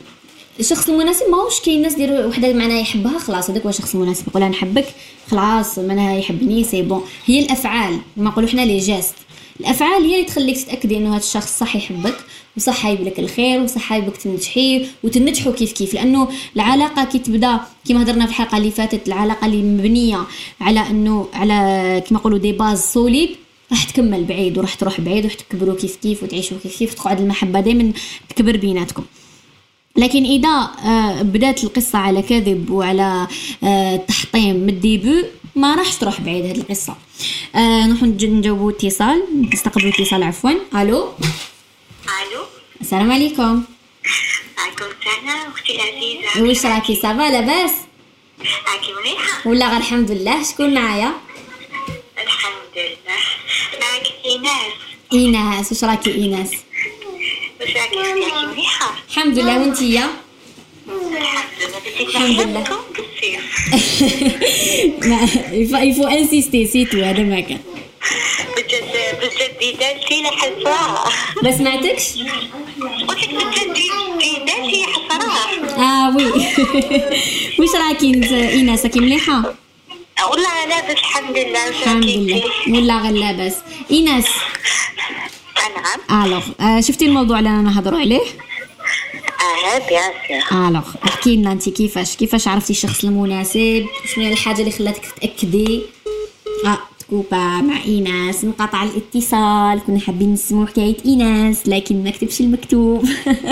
[0.59, 4.43] الشخص المناسب ماهوش كاين ناس ديروا وحدة معناها يحبها خلاص هذاك هو الشخص المناسب يقول
[4.43, 4.85] أنا نحبك
[5.31, 7.03] خلاص معناها يحبني c'est bon.
[7.25, 9.15] هي الأفعال ما نقولوا حنا les gestes
[9.59, 12.15] الأفعال هي اللي تخليك تتأكدي إنه هذا الشخص صح يحبك
[12.57, 15.93] وصح يجيب لك الخير وصح يبك تنجحي وتنجحوا كيف كيف.
[15.93, 20.23] لأنه العلاقة كي تبدا كما هضرنا في الحلقة اللي فاتت العلاقة اللي مبنية
[20.61, 21.53] على إنه على
[22.09, 23.29] كما نقولوا des bases solides
[23.71, 27.59] راح تكمل بعيد وراح تروح بعيد وراح تكبروا كيف كيف وتعيشوا كيف كيف تقعد المحبة
[27.59, 27.93] دائما
[28.29, 29.03] تكبر بيناتكم.
[29.97, 33.27] لكن إذا آه، بدأت القصة على كذب وعلى
[33.63, 35.23] آه، تحطيم من ال début
[35.55, 36.95] ما راحش تروح بعيد هذه القصة.
[37.55, 39.23] آه نروح نج- نجاوبوا اتصال.
[39.53, 40.49] نستقبلوا اتصال عفوا.
[40.51, 40.81] ألو؟
[42.03, 42.43] ألو؟
[42.81, 43.63] السلام عليكم.
[44.57, 47.71] عليكم السلام أختي العزيزه واش راكي؟ ça va لاباس؟
[48.39, 50.43] راكي مليحة؟ ولا غير الحمد لله.
[50.43, 51.11] شكون معايا؟
[52.23, 53.19] الحمد لله.
[53.81, 54.73] معك إيناس.
[55.13, 55.71] إيناس.
[55.71, 56.51] واش راكي إيناس؟
[57.75, 60.07] مليحه الحمد لله وانتيا
[61.99, 62.63] الحمد لله.
[65.83, 67.59] il faut insister c'est tout هذا ما كان
[68.57, 68.83] بجد
[69.21, 71.03] بجد ديداتي لحسرة
[71.43, 72.05] ما سمعتكش؟
[73.07, 73.73] قلت لك بجد
[74.19, 76.23] ديداتي حسرة آه oui.
[77.59, 79.53] واش راكي انت ايناس راكي مليحة؟
[80.31, 83.53] والله لابس الحمد لله الحمد لله؟ ولا غير لاباس
[83.91, 84.25] إيناس؟
[86.09, 86.25] نعم.
[86.25, 90.11] alors آه شفتي الموضوع اللي أنا نهضروا عليه؟ آه bien
[90.49, 95.05] sûr alors احكي لنا انت كيفاش كيفاش عرفتي الشخص المناسب؟ شنو هي الحاجة اللي خلاتك
[95.21, 95.81] تاكدي
[96.65, 103.05] آه تكوبا مع ايناس انقطع الاتصال كنا حابين نسمعوا حكاية ايناس لكن ما كتبش المكتوب.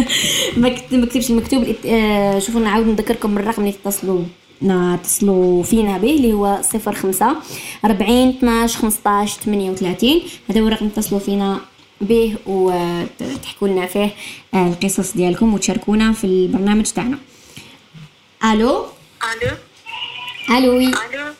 [0.57, 1.75] ما كت- ما كتبش المكتوب.
[1.85, 4.21] آه، شوفوا نعاود نذكركم الرقم اللي تتصلوا
[4.61, 7.35] نا- تصلوا فينا به اللي هو صفر خمسة
[7.85, 11.59] أربعين 12 15 38 هذا هو الرقم تتصلوا فينا.
[12.01, 14.15] به وتحكوا لنا فيه
[14.53, 17.17] آه، القصص ديالكم وتشاركونا في البرنامج تاعنا.
[18.43, 18.85] ألو؟
[19.23, 19.57] ألو؟
[20.57, 20.87] ألو oui.
[20.87, 21.33] ألو؟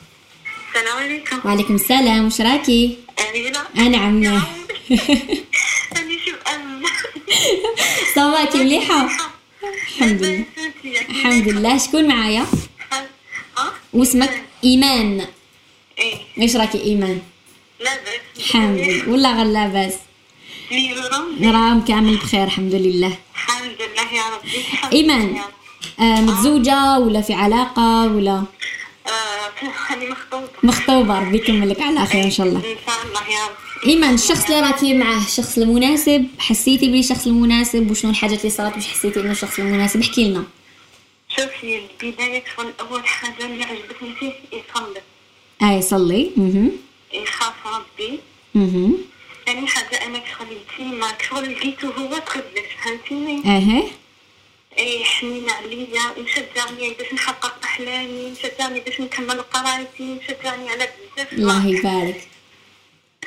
[0.76, 1.39] السلام عليكم.
[1.46, 2.98] وعليكم السلام وش راكي؟
[3.30, 4.41] أمينة؟ نعم أنا
[6.56, 6.86] أم؟
[8.56, 9.10] مليحة؟
[9.63, 10.46] الحمد لله.
[11.10, 11.78] الحمد لله.
[11.78, 12.46] شكون معايا؟
[13.94, 15.28] واسمك إيمان.
[16.00, 16.15] إيه.
[16.41, 17.22] إيش راكي إيمان؟
[17.80, 18.00] لابس
[18.38, 19.10] الحمد لله.
[19.10, 19.94] والله غير لاباس.
[20.71, 21.01] نيرو
[21.41, 23.17] راهم كامل بخير الحمد لله.
[23.36, 25.38] الحمد لله يا ربي إيمان.
[25.99, 28.43] آه متزوجة ولا في علاقة ولا؟ آه،
[29.91, 30.47] أنا مخطوبة.
[30.63, 32.60] مخطوبة ربي يكملك على خير إن شاء الله.
[32.60, 33.56] إن شاء الله يا رب.
[33.86, 38.75] إيمان الشخص اللي راكي معاه الشخص المناسب حسيتي بلي الشخص المناسب؟ وشنو الحاجات اللي صارت؟
[38.75, 40.43] باش حسيتي إنه الشخص المناسب؟ احكي لنا.
[41.30, 45.01] شوفي البداية تكون أول حاجة اللي عجبتني فيه يصلي.
[45.63, 46.69] اي صلي أها
[47.21, 48.19] يخاف ربي.
[48.56, 48.89] أها
[49.45, 53.84] ثاني حاجة أنا كخليتي مع كشغل لقيتو هو تخدمت فهمتيني؟ أها
[54.77, 61.67] إيه حنين عليا مشجعني باش نحقق أحلامي مشجعني باش نكمل قرايتي مشجعني على بزاف الله
[61.67, 62.27] يبارك.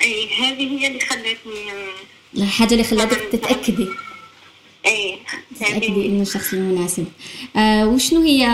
[0.03, 1.89] إيه هذه هي اللي خلتني أم،
[2.37, 3.89] الحاجة اللي خلاتك تتأكدي.
[4.87, 5.17] إيه
[5.57, 7.07] تتأكدي هذه إنه الشخص المناسب.
[7.57, 8.47] آه وشنو هي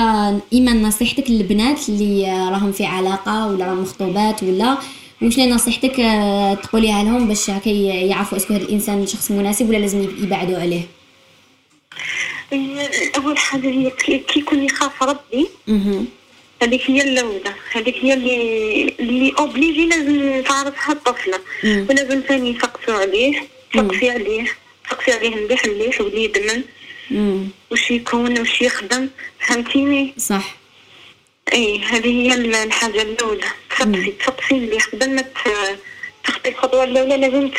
[0.53, 4.79] إيمان نصيحتك للبنات اللي آه، راهم في علاقة ولا راهم مخطوبات ولا
[5.23, 10.03] وشنو نصيحتك آه تقوليها لهم باش هكا يعرفوا اسكو هذا الإنسان شخص مناسب ولا لازم
[10.03, 10.83] يبعدوا عليه؟
[13.17, 15.49] أول حاجة هي كي يكون يخاف ربي
[16.63, 21.39] هذيك هي الأولى هذيك هي اللي اللي أوبليجي لازم تعرفها الطفلة.
[21.65, 21.87] مم.
[21.91, 24.45] ولازم ثاني يثقفوا عليه تثقفي عليه
[24.85, 26.63] تثقفي عليه مليح مليح ولي يدمن
[27.71, 29.09] وش يكون وش يخدم؟
[29.41, 30.57] فهمتيني؟ صح.
[31.53, 33.47] اي هذه هي الحاجة الأولى
[33.83, 35.25] تثقفي تثقفي مليح قبل ما
[36.25, 37.51] تخطي الخطوة الأولى لازم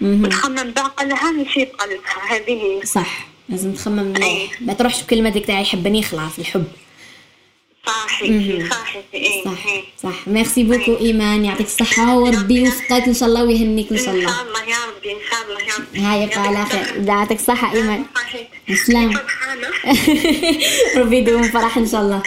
[0.00, 0.24] مهم.
[0.24, 4.14] وتخمم بعقلها ماشي بقلبها هذه هي صح لازم تخمم.
[4.60, 6.64] ما تروحش بكلمة ديك تاع يحبني خلاص الحب
[8.06, 9.82] صحيح صحيح اي صح إي.
[10.02, 10.28] صح.
[10.28, 11.44] merci beaucoup إيمان.
[11.44, 14.76] يعطيك الصحة وربي يوفقك إن شاء الله ويهنيك إن شاء إن الله شاء الله يا
[14.96, 16.00] ربي إن شاء الله يا ربي.
[16.00, 17.08] هيا تبقاي على خير.
[17.08, 18.04] يعطيك الصحة إيمان.
[18.14, 18.48] صحيح.
[18.86, 19.10] سلام
[20.96, 22.22] ربي يدوم فرح إن شاء الله.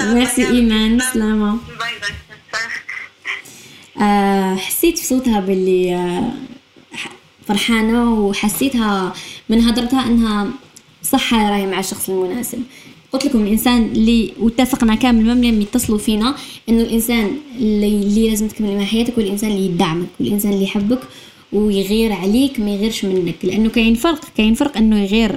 [0.00, 0.46] ميرسي.
[0.46, 0.98] إيمان.
[1.12, 1.50] سلامة.
[1.52, 2.10] bye bye
[2.52, 2.82] صح.
[4.02, 6.32] آه حسيت في صوتها باللي آه
[7.48, 9.12] فرحانة وحسيتها
[9.48, 10.48] من هدرتها إنها
[11.02, 12.62] صح راهي مع الشخص المناسب.
[13.12, 16.34] قلت لكم الإنسان اللي واتفقنا كامل ما لم يتصلوا فينا
[16.68, 21.00] إنه الإنسان اللي, اللي لازم تكمل مع حياتك هو الإنسان اللي يدعمك والانسان اللي يحبك
[21.52, 25.36] ويغير عليك ما يغيرش منك لأنه كاين فرق كاين فرق إنه يغير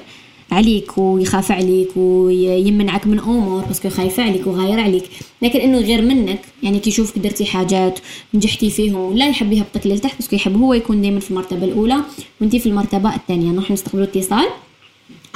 [0.52, 5.04] عليك ويخاف عليك ويمنعك من أمور باسكو خايف عليك وغاير عليك
[5.42, 8.00] لكن إنه يغير منك يعني كي يشوفك درتي حاجات
[8.34, 11.98] نجحتي فيهم ولا يحب يهبطك لتحت parce que يحب هو يكون دائما في المرتبة الأولى
[12.42, 14.48] وانت في المرتبة الثانية نروح نستقبلوا اتصال.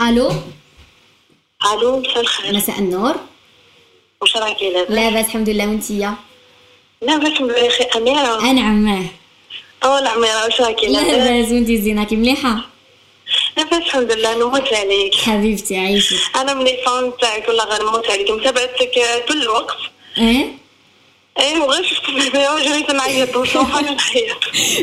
[0.10, 0.30] ألو؟
[1.64, 2.54] ألو مساء الخير.
[2.56, 3.16] مساء النور.
[4.22, 5.68] واش راكي لاباس؟ لاباس الحمد لله.
[5.68, 6.16] وانتيا
[7.02, 8.40] لاباس يا أختي أميرة.
[8.52, 9.06] أنا عماه.
[9.84, 12.58] آه العميره واش راكي؟ لا لاباس؟ بس وانتي زينه كي مليحه
[13.58, 15.16] لاباس الحمد لله نموت عليك.
[15.16, 18.32] حبيبتي عايشك أنا من ال fans تاعك والله غير نموت عليك.
[18.32, 18.92] متابعتك
[19.28, 19.78] كل الوقت.
[20.18, 20.46] إيه؟
[21.40, 24.38] إيه وغير شفت الفيديو جريت نعيط؟ وصوحة نعيط؟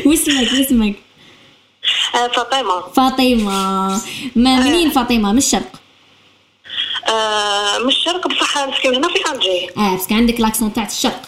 [0.05, 0.95] واسمك واسمك.
[2.15, 2.81] آه، فاطمة.
[2.81, 4.01] فاطمة.
[4.35, 5.82] ما منين فاطمة؟ من الشرق آه،
[7.81, 9.69] من الشرق بصح نسكن هنا في ألجي.
[9.77, 11.21] آه كان عندك l'accent تاع الشرق.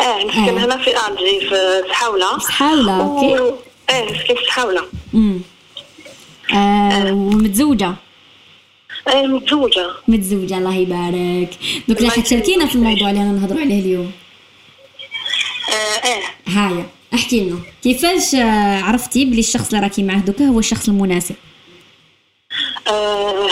[0.00, 0.64] آه نسكن آه.
[0.64, 3.40] هنا في ألجي في صحاولة، okay.
[3.42, 3.54] و-
[3.90, 4.82] آه نسكن في صحاولة
[5.14, 5.40] امم
[6.54, 7.94] آه ومتزوجة.
[9.08, 9.90] متزوجة.
[10.08, 11.50] متزوجة الله يبارك.
[11.88, 12.74] دوك راح تشاركينا في.
[12.74, 14.12] الموضوع اللي أنا نهضروا عليه اليوم.
[15.72, 17.58] آه هايا احكي لنا.
[17.82, 21.49] كيفاش آه، عرفتي بلي الشخص اللي راكي معاه دوكا هو الشخص المناسب؟ آه،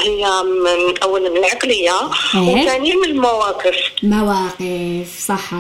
[0.05, 1.93] هي من اولا من العقلية
[2.35, 2.41] إيه.
[2.41, 3.77] وثانيا من المواقف.
[4.03, 5.51] مواقف صح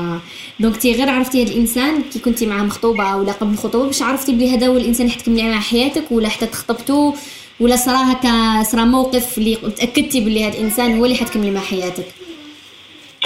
[0.61, 4.33] donc تي غير عرفتي هذا الإنسان كي كنتي معاه مخطوبة ولا قبل الخطوبه باش عرفتي
[4.33, 7.13] بلي هذا هو الإنسان اللي حتكملي معاه حياتك ولا حتى تخطبتوا
[7.61, 12.07] ولا صرا هكا صرا موقف اللي تأكدتي بلي هذا الإنسان هو اللي حتكملي مع حياتك.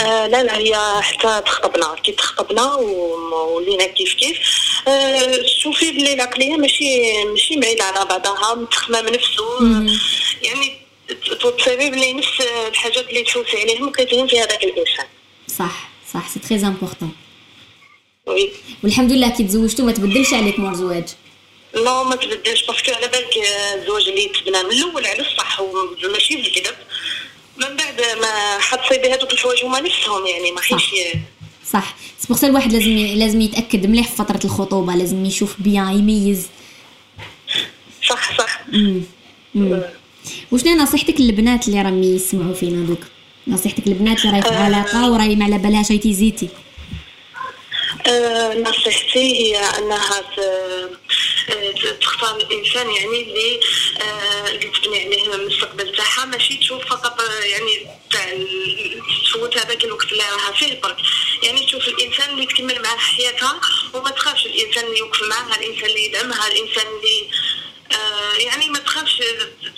[0.02, 1.94] آه لا لا هي حتى تخطبنا.
[2.02, 4.38] كي تخطبنا ولينا كيف كيف.
[4.88, 9.44] آه شوفي بلي العقلية ماشي ماشي بعيدة على بعضها متخمة من نفسه.
[10.42, 10.78] يعني
[11.40, 15.06] تصيبي بلي نفس الحاجات اللي تشوفي عليهم كاينين في هذاك الإنسان.
[15.58, 17.12] صح صح c'est très important
[18.26, 18.52] oui.
[18.84, 21.04] والحمد لله كي تزوجتوا ما تبدلش عليك مور زواج.
[21.74, 25.60] لا ما تبدلش parce que على بالك آه، الزواج اللي تبنى من الأول على الصح
[25.60, 26.74] وماشي بالكذب
[27.56, 30.94] من بعد ما حتصيبي هذوك الحوايج هما نفسهم يعني ما حيش
[31.72, 31.94] صح.
[32.18, 36.46] c'est pour الواحد لازم لازم يتأكد مليح في فترة الخطوبة لازم يشوف bien يميز.
[38.08, 38.60] صح صح.
[38.74, 39.02] امم
[39.56, 39.82] امم
[40.52, 42.98] وشنو نصيحتك للبنات اللي راهم يسمعوا فينا دوك؟
[43.48, 46.61] نصيحتك للبنات اللي راهي في علاقة وراهي ما على بالها شي زيتي آه،
[48.56, 50.90] نصيحتي هي أنها آه،
[52.00, 53.60] تختار الإنسان يعني اللي
[54.00, 58.38] آه، اللي تبني عليه المستقبل تاعها ماشي تشوف فقط آه، يعني تاع
[59.24, 60.96] تفوت هذاك الوقت اللي راها فيه برك
[61.42, 63.60] يعني تشوف الإنسان اللي تكمل معاه حياتها
[63.94, 67.28] وما تخافش الإنسان اللي يوقف معاها الإنسان اللي يدعمها الإنسان اللي
[67.92, 69.22] آه، يعني ما تخافش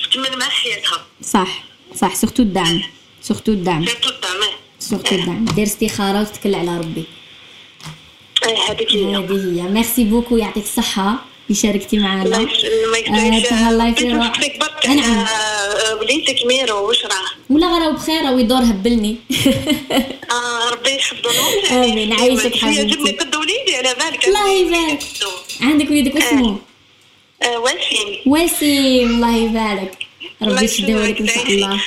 [0.04, 1.06] تكمل معاه حياتها.
[1.22, 1.64] صح
[1.96, 2.82] صح surtout الدعم
[3.22, 3.86] surtout الدعم.
[3.86, 4.40] surtout الدعم
[4.78, 5.44] surtout الدعم.
[5.44, 7.00] دير استخارة وتكل على ربي.
[7.00, 7.23] آه،
[8.46, 9.16] هذيك هي.
[9.16, 9.62] هذه هي.
[9.62, 11.34] merci beaucoup يعطيك الصحة.
[11.50, 12.22] اللي شاركتي معنا.
[12.22, 14.38] الله ما في بغيت روحك.
[14.38, 14.86] نشكرك برك.
[14.86, 15.18] نعم.
[15.18, 15.26] على
[16.42, 19.16] آه، ميرو واش راه ولا غير بخير ويدور هبلني.
[20.30, 22.12] آه ربي يحفظهم آمين.
[22.12, 22.80] عايشك حبيبتي.
[22.80, 24.28] يعجبني قد وليدي على بالك.
[24.28, 25.02] الله يبارك.
[25.60, 26.58] عندك وليدك اسمه
[27.42, 28.08] آه، وسيم.
[28.26, 29.08] وسيم.
[29.08, 29.98] الله يبارك.
[30.42, 31.80] الله ربي يشدو لك إن شاء الله.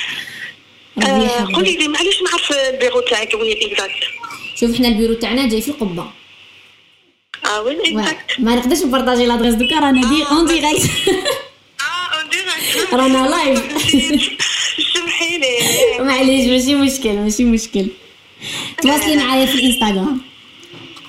[1.02, 4.04] آه، قولي لي معليش نعرف البيرو تاعك وين exact
[4.60, 6.06] شوف حنا البيرو تاعنا جاي في القبة.
[7.48, 7.72] آه.
[7.72, 10.90] exact ما نقدرش نبارطاجي l'adresse دوكا رانا دي en direct
[11.80, 13.58] آه en direct رانا live.
[14.94, 15.58] سمحي لي
[16.04, 17.86] معليش ماشي مشكل ماشي مشكل
[18.82, 20.20] تواصلي معايا في الانستغرام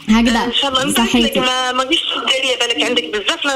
[0.10, 3.48] هكذا ان شاء الله صحيتي ما ما جيش تديري بالك عندك بزاف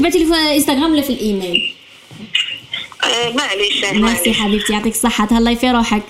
[0.00, 1.74] بعتي لي في الانستغرام ولا في الايميل
[3.04, 6.02] آه، معليش ميرسي حبيبتي يعطيك الصحة تهلاي في روحك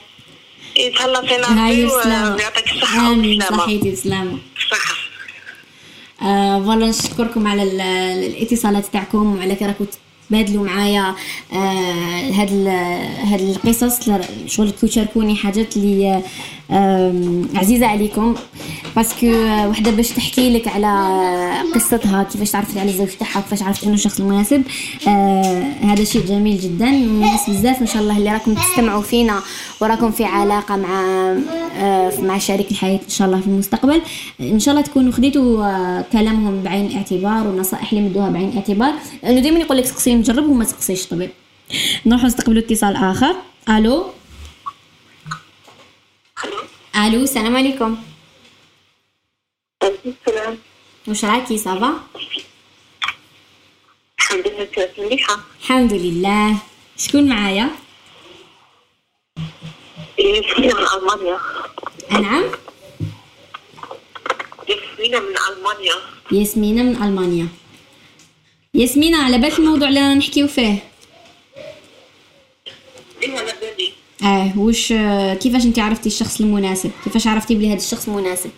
[0.77, 4.95] يتهلا فينا ربي ويعطيك الصحة آمين والسلامة صحيتي بسلامة الصحة
[6.23, 6.59] آه
[6.89, 7.81] نشكركم على ال-
[8.25, 9.65] الاتصالات تاعكم وعلى كي
[10.33, 11.15] راكم تبادلوا معايا
[11.53, 12.67] آه هاد
[13.25, 14.11] هاد القصص.
[14.47, 16.23] شغل تشاركوني حاجات اللي
[17.55, 18.35] عزيزة عليكم.
[18.97, 20.89] باسكو آه، وحدة باش تحكي لك على
[21.75, 24.63] قصتها كيفاش تعرفت على الزوج تاعها كيفاش عرفت إنه الشخص المناسب
[25.09, 26.89] آه هذا شيء جميل جدا.
[26.89, 29.41] وناس بزاف إن شاء الله اللي راكم تستمعوا فينا
[29.81, 31.03] وراكم في علاقة مع
[31.81, 34.01] آه مع شريك الحياة إن شاء الله في المستقبل.
[34.41, 39.41] إن شاء الله تكونوا خديتوا آه كلامهم بعين الاعتبار والنصائح اللي مدوها بعين الاعتبار لأنه
[39.41, 39.85] دائما يقول لك
[40.19, 41.31] مجرب وما تسقسيش طبيب.
[42.07, 43.35] نروحوا نستقبلوا اتصال آخر.
[43.69, 44.13] ألو؟
[46.97, 47.97] ألو السلام عليكم.
[49.83, 50.59] السلام.
[51.09, 52.01] واش راكي صافا
[54.21, 55.37] الحمد لله مليحة.
[55.61, 56.57] الحمد لله.
[56.97, 57.71] شكون معايا؟
[60.19, 61.39] ياسمينة من ألمانيا.
[62.13, 62.45] انعم
[64.69, 65.95] ياسمينة من ألمانيا.
[66.33, 67.49] ياسمينة من ألمانيا.
[68.79, 70.79] ياسمينة على بالك الموضوع اللي رانا نحكيو فيه.
[74.25, 74.53] آه
[74.93, 78.51] آه، كيفاش انت عرفتي الشخص المناسب؟ كيفاش عرفتي بلي هذا الشخص مناسب؟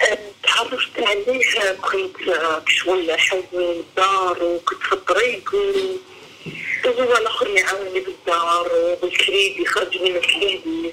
[0.00, 5.96] آه، تعرفت عليه كنت آه، شوية حول الدار وكنت في الطريق و-
[6.88, 10.92] وهو الآخر يعاوني بالدار وبالكريدي خرج من الكريدي.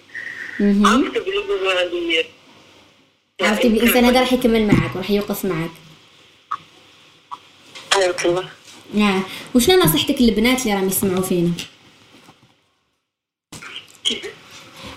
[0.61, 1.71] عرفت بلي هو
[3.41, 5.69] عرفتي بلي الإنسان هذا راح يكمل معك وراح يوقف معك
[8.97, 9.21] آه
[9.55, 11.51] وشنو نصيحتك للبنات اللي راهم يسمعوا فينا؟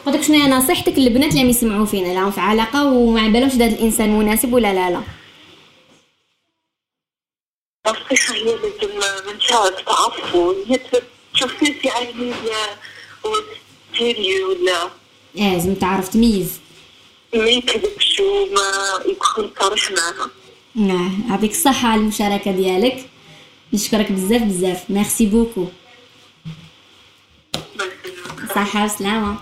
[0.07, 3.53] قلت شنو هي نصيحتك للبنات اللي راهم يسمعوا فينا؟ اللي راهم في علاقة وما بالهمش
[3.53, 5.03] هذا الإنسان مناسب ولا لا لا.
[7.87, 8.99] نصيحة هي لازم
[9.33, 10.55] من شاء تعرفوا.
[10.67, 10.81] هي
[11.35, 12.33] تشوفي في عيني
[13.25, 14.91] وتديري ولا؟ آه
[15.55, 16.61] لازم تعرف تميز.
[17.35, 20.31] ما يكذبش وما يكون صريح معها
[20.77, 23.07] آه يعطيك الصحة على المشاركة ديالك.
[23.75, 24.91] نشكرك بزاف بزاف.
[24.91, 25.64] ميرسي بوكو
[28.55, 29.37] صحة وسلامة.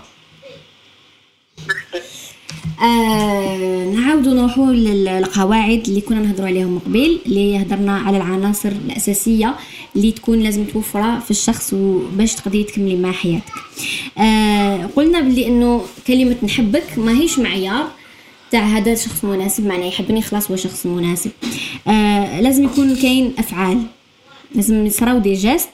[2.81, 9.55] آه نعاودوا نروحوا للقواعد اللي كنا نهضروا عليهم قبل اللي هضرنا على العناصر الأساسية
[9.95, 13.53] اللي تكون لازم توفرها في الشخص وباش تقدري تكملي مع حياتك.
[14.17, 17.91] آه قلنا بلي إنه كلمة نحبك ما هيش معيار.
[18.51, 21.31] تاع هذا شخص مناسب معناه يحبني خلاص هو شخص مناسب.
[21.87, 23.81] آه لازم يكون كاين أفعال.
[24.55, 25.69] لازم يصراو دي جيست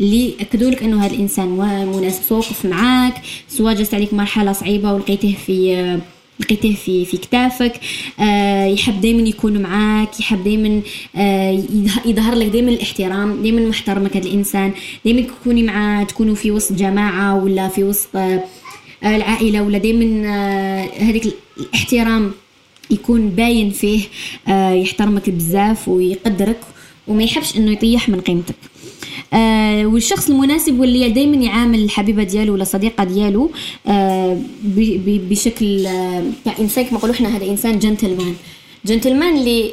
[0.00, 1.48] اللي يأكدوا لك إنه هذا الإنسان
[1.96, 3.14] مناسب سواء وقف معاك
[3.48, 5.98] سواء جات عليك مرحلة صعيبة ولقيته في
[6.40, 7.80] لقيته في في كتافك.
[8.20, 10.80] آه يحب دائما يكون معاك يحب دائما
[11.16, 14.72] آه يظه- يظهر لك دائما الاحترام دائما محترمك هذا الإنسان.
[15.04, 18.44] دائما تكوني معاه تكونوا في وسط جماعة ولا في وسط آه،
[19.04, 22.32] العائلة ولا دائما آه هذيك الاحترام
[22.90, 24.00] يكون باين فيه
[24.48, 26.60] آه يحترمك بزاف ويقدرك
[27.08, 28.54] وما يحبش إنه يطيح من قيمتك.
[29.32, 33.50] آه والشخص المناسب واللي دائما يعامل الحبيبة ديالو ولا صديقة ديالو
[33.86, 34.38] آه
[35.30, 38.34] بشكل آه يعني إنسان كما نقولوا إحنا هذا إنسان gentleman.
[38.84, 39.70] gentleman اللي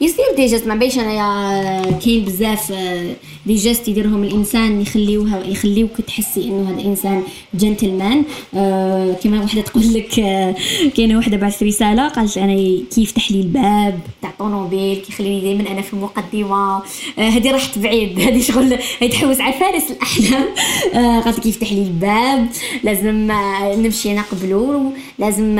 [0.00, 3.12] يصير des gestes ما بيش انايا كاين بزاف آه،
[3.46, 7.22] des gestes يديرهم الإنسان يخليوها يخليوك تحسي إنه هذا إنسان
[7.54, 8.24] جنتلمان
[8.54, 10.54] آه كما وحدة تقول لك آه
[10.96, 12.54] كاينة وحدة بعثت رسالة قالت أنا
[12.94, 16.82] كي يفتح لي الباب تاع طوموبيل كيخليني دائما أنا في المقدمة.
[17.18, 20.44] هذه راحت بعيد هذه شغل هي تحوس على فارس الأحلام.
[21.24, 22.48] قالت لك يفتح لي الباب؟
[22.84, 23.28] لازم
[23.82, 24.92] نمشي أنا قبلو.
[25.18, 25.58] لازم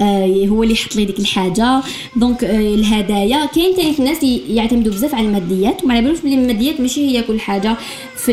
[0.00, 1.80] هو اللي يحط لي ديك الحاجة.
[2.16, 3.46] donc آه، الهدايا.
[3.46, 7.76] كاين تاني الناس يعتمدوا بزاف على الماديات وما على بلي الماديات ماشي هي كل حاجة
[8.16, 8.32] في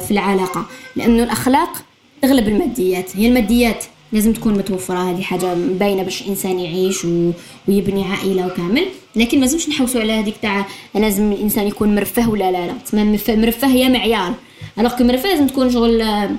[0.00, 0.66] في العلاقة.
[0.96, 1.70] لأنه الأخلاق
[2.22, 3.16] تغلب الماديات.
[3.16, 7.30] هي الماديات لازم تكون متوفرة هذه حاجة باينة باش الإنسان يعيش و...
[7.68, 8.84] ويبني عائلة وكامل.
[9.16, 12.72] لكن ما لازمش نحوسوا على هذيك تاع لازم الإنسان يكون مرفه ولا لا لا.
[12.84, 14.34] تسمى مرفه هي معيار.
[14.78, 16.30] ألوغ مرفه لازم تكون شغل آه،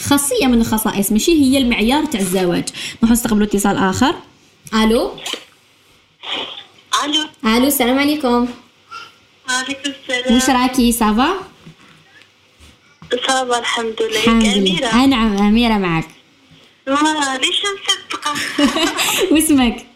[0.00, 2.64] خاصية من الخصائص ماشي؟ هي المعيار تاع الزواج.
[3.02, 4.14] نروح نستقبلوا اتصال آخر.
[4.74, 5.12] ألو؟
[7.04, 7.24] ألو.
[7.56, 8.48] ألو السلام عليكم.
[9.48, 10.34] وعليكم السلام.
[10.34, 11.28] واش راكي؟ صافا
[13.26, 14.18] صافا الحمد لله.
[14.20, 14.78] الحمد أميرة.
[14.94, 16.08] لله نعم أميرة معك.
[16.86, 18.34] ما ليش مصدقة
[19.34, 19.86] واسمك؟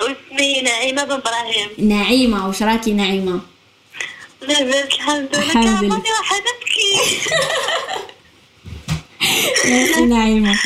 [0.00, 1.68] واسمي نعيمة بن إبراهيم.
[1.78, 2.46] نعيمة.
[2.48, 3.40] واش راكي نعيمة؟
[4.42, 5.42] لاباس الحمد لله.
[5.42, 5.96] الحمد لله.
[5.96, 6.42] واحد
[9.64, 10.58] يا نعيمة.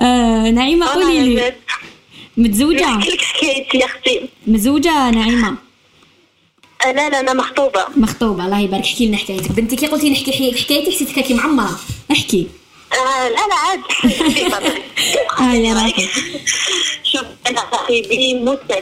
[0.00, 1.52] آه نعيمة قولي لي.
[2.36, 4.20] متزوجة؟ نحكي لك حكايتي يا أختي.
[4.46, 5.56] متزوجة نعيمة؟
[6.86, 7.84] آه، لا لا أنا مخطوبة.
[7.96, 8.84] مخطوبة الله يبارك.
[8.84, 9.52] احكي لنا حكايتك.
[9.52, 11.80] بنتي كي قلتي نحكي حكايتي حسيتك كي معمرة.
[12.12, 12.46] احكي.
[12.94, 13.80] آه لا لا عاد
[15.40, 16.08] آه، يا راقي.
[17.04, 18.72] شوف أنا صاحبي عليا وموت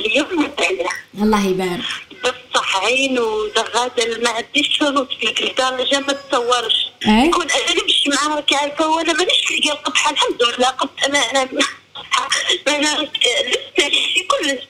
[0.61, 0.89] عليه
[1.23, 1.81] الله يبارك
[2.25, 8.41] بصح عين وزغادة ما عنديش شروط فيك لدرجة ما تتصورش إيه؟ يكون أنا نمشي معاها
[8.41, 11.43] كعارفة وأنا مانيش تلقى القبحة الحمد لله قبت أنا أنا
[12.69, 13.09] أنا
[13.49, 13.89] لسه
[14.31, 14.63] كلش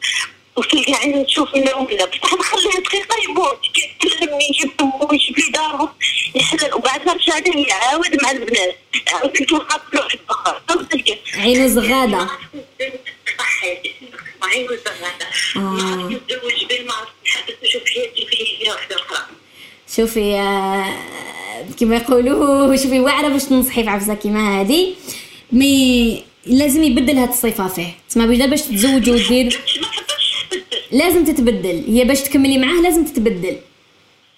[0.57, 3.59] وتلقى عيني تشوف لنا ولا بصح نخليها دقيقة يموت.
[4.03, 5.89] كلمني يجيب أمه ويجيب لي دارهم
[6.35, 6.75] يحلل.
[6.75, 8.77] وبعد ما مشى عليه يعاود مع البنات.
[9.13, 10.61] عاود كنت وقفت له واحد اخر
[11.35, 12.29] عينو زغادة.
[14.43, 15.27] عينو زغادة.
[15.57, 16.09] آه.
[16.09, 16.95] نتزوج بين ما
[17.25, 19.19] حتى تشوف حياتي فيه واحدة أخرى
[19.97, 20.97] شوفي آه،
[21.81, 24.95] كما يقولوا شوفي واعرة باش تنصحي في عفسه كيما هذه
[25.53, 29.89] mais لازم يبدل هاد الصفه فيه تسمى بدا باش تتزوجي ودير ما
[30.93, 31.85] لازم تتبدل.
[31.89, 33.57] هي باش تكملي معاه لازم تتبدل.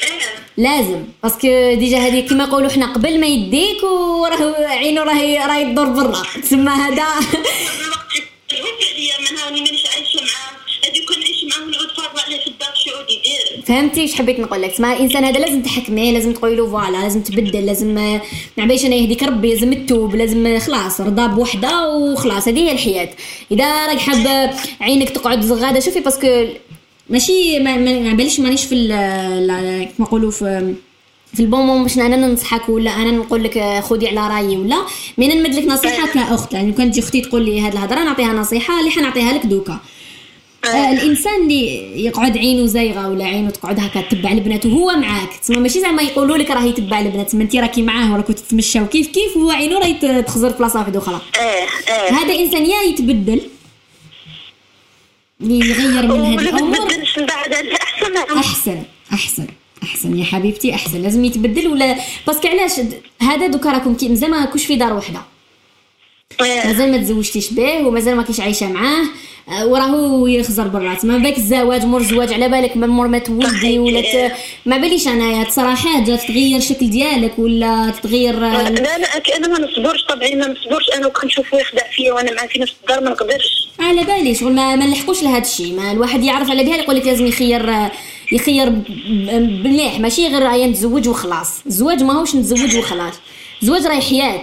[0.03, 0.09] إيه.
[0.57, 1.05] لازم.
[1.23, 5.89] parce que déjà هذه كيما يقولوا حنا قبل ما يديك وراه عينو راهي راهي تدور
[5.89, 6.23] برا.
[6.43, 7.07] تسمى هذا
[9.21, 10.53] ما هاني مانيش عايشة معاه
[10.85, 14.41] هذي كون نعيش معاه ونعود فاضله عليه في الدار شو يعود يدير فهمتي؟ واش حبيت
[14.41, 18.21] نقول لك؟ تسمى الإنسان هذا لازم تحكميه لازم تقولي له voilà لازم تبدل لازم ما
[18.59, 23.09] أنا يهديك ربي لازم تتوب لازم خلاص رضا بوحدة وخلاص هذه هي الحياة.
[23.51, 26.45] إذا راك حاب عينك تقعد زغادة شوفي parce que
[27.11, 30.75] ماشي ما ما باليش مانيش في كيما نقولوا في
[31.35, 34.77] في ال bon باش أنا ننصحك ولا أنا نقول لك خذي على رأيي ولا.
[35.19, 38.81] mais نمد لك نصيحة كأخت يعني كانت تجي أختي تقول لي هذه الهضرة نعطيها نصيحة
[38.81, 39.81] اللي حنعطيها لك دوكا.
[40.67, 45.29] آه الإنسان اللي يقعد عينه زايغة ولا عينه تقعد هكا تتبع البنات وهو معاك.
[45.43, 49.07] تسمى ماشي زعما يقولوا لك راه يتبع البنات تسمى انت راكي معاه وراكو تتمشاو كيف
[49.07, 51.43] كيف وهو عينه راه يت- تخزر في بلاصه واحدة أخرى إيه
[51.95, 52.11] إيه.
[52.13, 53.41] هذا إنسان يا يتبدل
[55.41, 56.77] يغير من هذه الأمور.
[56.79, 57.27] أحسن.
[58.37, 59.47] أحسن أحسن
[59.83, 61.03] أحسن يا حبيبتي أحسن.
[61.03, 61.97] لازم يتبدل ولا
[62.27, 62.73] parce que علاش؟
[63.23, 65.19] هذا دوكا راكم كي مازال ما كوش في دار وحدة.
[65.19, 65.34] إيه.
[66.41, 69.05] مازال ما تزوجتيش به ومازال ما كيش عايشة معاه.
[69.49, 73.79] آه، وراهو يخزر برا تما بالك الزواج مور الزواج على بالك من مور ما تولدي
[73.79, 74.33] ولا ت...
[74.67, 79.59] ما باليش انايا تصراحات جات تغير الشكل ديالك ولا تتغير لا لا أك- أنا ما
[79.67, 80.05] نصبرش.
[80.09, 80.85] طبعا ما نصبرش.
[80.97, 83.69] أنا وكان نشوفه يخدع فيا وأنا معاه في نفس الدار ما نقدرش.
[83.81, 87.07] على بالي شغل ما, ما نلحقوش لهذا الشيء ما الواحد يعرف على بها يقول لك
[87.07, 87.73] لازم يخير
[88.33, 88.71] يخير
[89.65, 90.01] مليح.
[90.01, 91.49] ماشي غير راهي نتزوج وخلاص.
[91.67, 93.15] الزواج ماهوش نتزوج وخلاص.
[93.63, 94.43] الزواج راهي حياه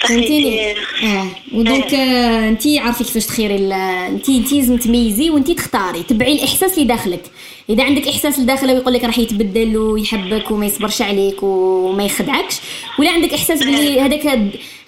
[0.00, 1.26] فهمتيني؟ آه.
[1.52, 6.84] ودونك آه انت عارفه كيفاش تخيري انت انت لازم تميزي وانت تختاري تبعي الإحساس اللي
[6.84, 7.22] داخلك.
[7.70, 12.54] إذا عندك إحساس لداخله ويقول لك راح يتبدل ويحبك وما يصبرش عليك وما يخدعكش
[12.98, 14.26] ولا عندك إحساس باللي هذاك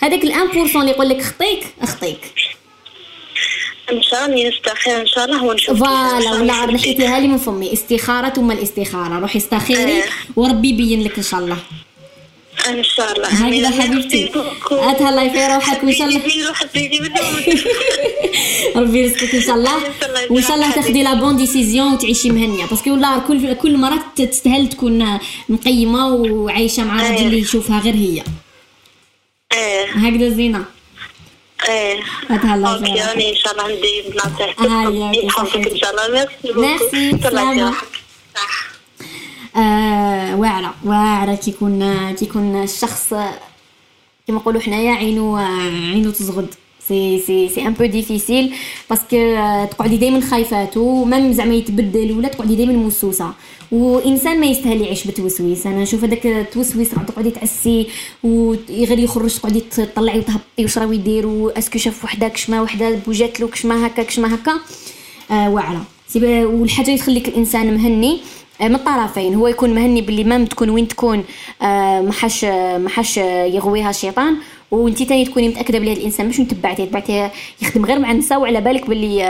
[0.00, 2.20] هذاك الان بورسون اللي يقول لك خطيك أخطيك.
[3.92, 7.72] إن شاء الله نستخير إن شاء الله ونشوف voilà ولا عاد نحيتيها لي من فمي
[7.72, 9.18] استخارة ثم الاستخارة.
[9.18, 10.04] روحي استخيري آه.
[10.36, 11.56] وربي يبين لك إن شاء الله.
[12.78, 13.28] إن شاء الله.
[13.28, 14.30] هكذا حبيبتي.
[14.70, 16.20] اتهلا في روحك وإن شاء الله.
[18.76, 19.76] ربي يرزقك إن شاء الله.
[20.30, 22.66] وإن شاء الله تاخدي la bonne décision وتعيشي مهنية.
[22.66, 25.18] parce que والله كل كل مرة تستاهل تكون
[25.48, 28.22] مقيمة وعايشة مع راجل اللي يشوفها غير هي.
[29.52, 29.84] إيه.
[29.86, 30.64] هكذا زينة.
[31.68, 32.00] إيه.
[32.30, 36.26] اتهلا OK أنا إن شاء الله ندير بنصيحتك هاي، يحفظك إن شاء الله.
[36.54, 36.54] merci.
[36.54, 37.10] merci،.
[39.56, 40.74] آه واعرة.
[40.84, 43.14] واعرة كي يكون كي يكون الشخص
[44.26, 46.54] كما نقولوا حنايا عينو عينو تزغد
[46.88, 48.54] c'est c'est c'est un peu difficile
[48.90, 49.36] parce que
[49.70, 53.32] تقعدي دائما خايفة même زعما يتبدل ولا تقعدي دائما موسوسة.
[53.72, 55.66] وانسان ما يستاهل يعيش بتوسويس.
[55.66, 57.86] أنا نشوف هذاك التوسويس تقعدي تعسي
[58.24, 62.90] وغير يخرج تقعدي تطلعي وتهبطي واش راهو يدير و est-ce que شاف وحدة كشما وحدة
[63.06, 64.52] بوجات له كشما هكا كشما هكا.
[65.30, 65.84] آه واعرة.
[66.16, 68.20] والحاجة اللي تخليك الإنسان مهني
[68.68, 71.24] من الطرفين هو يكون مهني باللي même تكون وين تكون
[71.62, 74.36] آه، ما حاش يغويها الشيطان
[74.70, 77.32] وانت تاني تكوني متأكدة بلي هذا الإنسان مش تبعتيه تبعتيه
[77.62, 79.22] يخدم غير مع النساء وعلى بالك باللي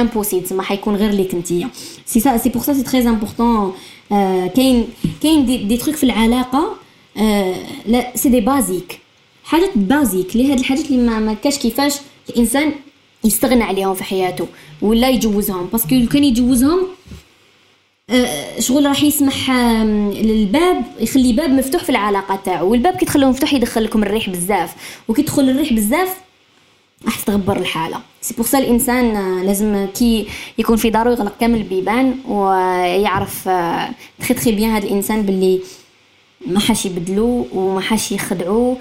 [0.00, 1.68] impossible تسمى حيكون غير ليك انتيا
[2.06, 3.72] c'est ça c'est pour ça c'est très important
[4.54, 4.88] كاين
[5.22, 6.76] كاين des, des trucs في العلاقة
[7.16, 7.54] آه
[7.86, 9.00] لا c'est des basiques
[9.44, 11.94] حاجات basiques لي هاد الحاجات اللي ما, ما كاش كيفاش
[12.30, 12.72] الإنسان
[13.24, 14.46] يستغنى عليهم في حياته
[14.82, 15.66] ولا يجوزهم.
[15.72, 16.86] parce que كان يجوزهم آه،
[18.58, 23.84] شغل راح يسمح للباب يخلي باب مفتوح في العلاقة تاعو والباب كي تخلوه مفتوح يدخل
[23.84, 24.74] لكم الريح بزاف.
[25.08, 26.16] وكي تدخل الريح بزاف
[27.04, 28.00] راح تغبر الحالة.
[28.20, 30.26] c'est pour ça الإنسان آه، لازم كي
[30.58, 33.48] يكون في دارو يغلق كامل البيبان ويعرف
[34.18, 35.60] très très bien هذا الإنسان باللي
[36.46, 38.76] ما حاش يبدلو وما حاش يخدعوه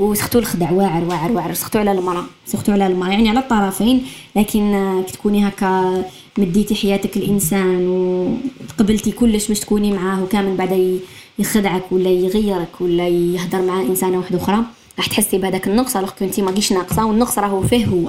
[0.00, 4.02] و surtout الخدع واعر واعر واعر surtout على المراه surtout على المراه يعني على الطرفين
[4.36, 6.04] لكن آه، كي تكوني هكا
[6.38, 11.00] مديتي حياتك الإنسان وقبلتي كلش باش تكوني معاه وكامل بعد
[11.38, 14.64] يخدعك ولا يغيرك ولا يهدر مع إنسانة واحدة أخرى
[14.98, 18.08] راح تحسي بهذاك النقص alors كنتي ماكيش ناقصة والنقص راهو فيه هو.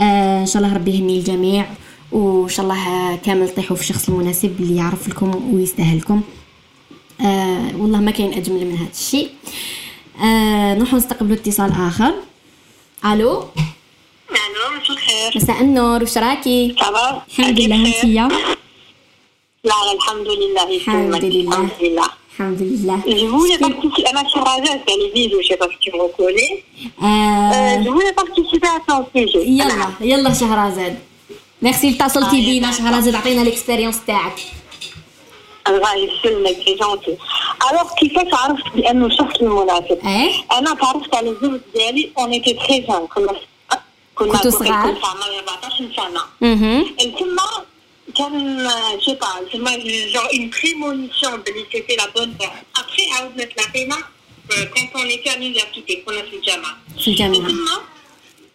[0.00, 1.66] آه إن شاء الله ربي يهني الجميع
[2.12, 6.20] وإن شاء الله كامل طيحوا في الشخص المناسب اللي يعرف لكم ويستاهلكم.
[7.20, 9.28] آه والله ما كاين أجمل من هذا الشيء.
[9.28, 9.85] آه
[10.20, 12.14] نروح نستقبلوا اتصال آخر.
[13.04, 13.44] ألو؟
[14.30, 15.32] ألو مساء الخير.
[15.36, 16.76] مساء النور وش راكي؟
[17.28, 18.28] الحمد لله انتيا
[19.64, 21.58] لا لا الحمد لله الحمد لله.
[21.58, 22.08] الحمد لله.
[22.32, 23.00] الحمد لله.
[23.06, 25.98] Je voulais participer, m'a sur Raja, c'est les vidéos, je sais pas si tu me
[26.06, 26.52] reconnais.
[27.02, 29.44] آه Euh, je voulais participer à ton sujet.
[29.46, 30.98] يلا يلا شهرزاد
[31.62, 34.38] ميرسي اتصلتي بينا شهرزاد عطينا ال expérience تاعك.
[35.68, 37.16] الله يسلمك يا gentille
[37.70, 42.78] alors كيفاش عرفت بانه الشخص المناسب إيه أنا تعرفت على الزوج ديالي on était très
[42.80, 43.32] jeunes كنا
[44.14, 46.84] كنا كنتوا صغار؟ كنا عمرنا 14 سنه أها
[47.18, 47.42] تما
[48.16, 48.68] كان
[49.06, 52.36] j'ai pas تما j'ai une prémonition بلي c'était la bonne
[52.76, 53.96] ابخي عاودنا تلاقينا
[54.74, 57.76] quand on était à l'université كنا في الجامعة في الجامعة تما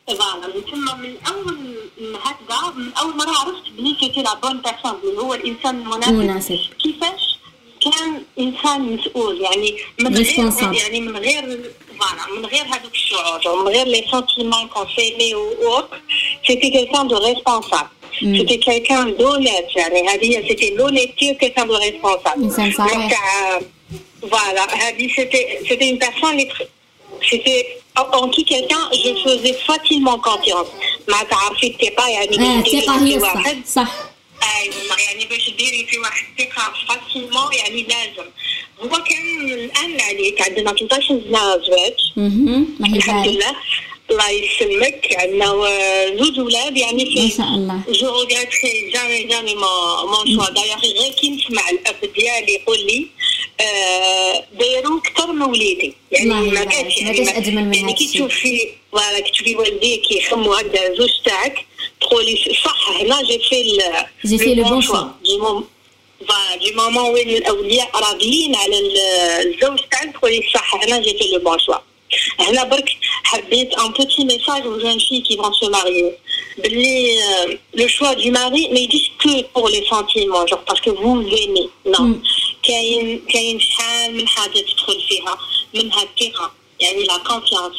[0.07, 1.75] voilà من تما من أول
[2.23, 6.13] هكذا من أول مرة عرفت بلي c'était la bonne personne اللي هو الإنسان المناسب.
[6.13, 6.59] مناسب.
[6.83, 7.37] كيفاش
[7.81, 10.73] كان إنسان مسؤول؟ يعني من غير.
[10.73, 15.83] يعني من غير voilà من غير هذوك الشعور من غير les sentiments qu'on s'aimait و
[16.47, 17.87] c'était quelqu'un de responsable
[18.19, 23.19] c'était quelqu'un d'honnête يعني هذه هي c'était l'honnêteté quelqu'un de responsable إنسان صحيح.
[24.21, 26.49] voilà هذه c'était c'était une personne اللي
[27.29, 27.63] C'était
[27.95, 30.67] en qui quelqu'un, je faisais facilement confiance.
[31.07, 33.91] ما تعرفي الثقة يعني آه ديري الثقه في هي الصح واحد صح
[34.61, 38.29] أيوه يعني باش ديري في واحد الثقة facilement يعني لازم
[38.81, 42.23] هو كان الان عليك عندنا 13 سنة زواج أها
[42.85, 43.55] الله الحمد يبارك لله
[44.11, 45.07] الله يسلمك.
[45.19, 45.45] عندنا
[46.23, 47.79] زوج ولاد يعني ما في شاء الله.
[47.89, 53.07] je regretterai jamais jamais ma mon choix d'ailleurs غير كي نسمع الأب ديالي يقول لي
[53.61, 55.93] آه، دايروا أكثر من وليدي.
[56.11, 56.63] يعني ما.
[56.63, 58.07] كانش ما يعني من يعني كي.
[58.07, 61.65] تشوفي voilà كي تشوفي والديك يخموا هكذا زوج تاعك
[62.01, 63.79] تقولي صح هنا j'ai fait
[64.27, 65.05] J'ai fait le bon choix.
[66.59, 68.97] du moment وين الاولياء راضيين على ال-
[69.47, 71.75] الزوج تاعك تقولي صح هنا j'ai fait le bon choix
[72.39, 72.89] هنا برك
[73.23, 76.11] حبيت un petit message aux jeunes filles qui vont se marier
[76.57, 80.89] باللي euh, le choix du mari ما يجيش que pour les sentiments genre parce que
[80.89, 82.23] vous aimez non مم.
[82.63, 85.37] كاين كاين شحال من حاجة تدخل فيها
[85.73, 87.75] منها الثقه يعني لا كونفيونس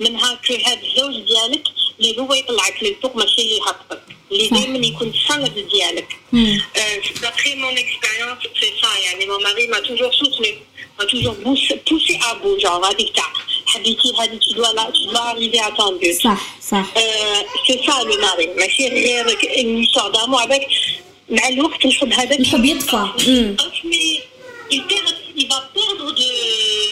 [0.00, 1.62] منها كو هذا الزوج ديالك
[2.00, 4.56] اللي هو يطلعك للفوق ماشي اللي يهبطك اللي صح.
[4.58, 6.60] دائما يكون السند ديالك مم.
[6.76, 8.90] Euh, D'après mon expérience, c'est ça.
[9.04, 10.52] يعني mon mari m'a toujours soutenu,
[10.98, 12.58] m'a toujours poussé, poussé à bout.
[12.60, 13.32] Genre, هذيك تاع
[13.66, 16.22] حبيتي هذه tu dois là, tu dois arriver à ton but.
[16.22, 16.40] صح
[16.70, 18.46] صح Euh, c'est ça le mari.
[18.58, 19.26] ماشي غير
[19.56, 20.62] une histoire d'amour avec
[21.30, 23.06] مع الوقت الحب هذاك الحب يطفى.
[23.28, 23.56] مم.
[23.84, 24.22] mais
[24.74, 26.30] il perd, il va perdre de,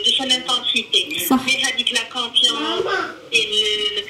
[0.07, 1.27] de son intensité.
[1.31, 1.39] صح.
[1.47, 2.85] Mais هذيك la confiance
[3.33, 4.05] et le-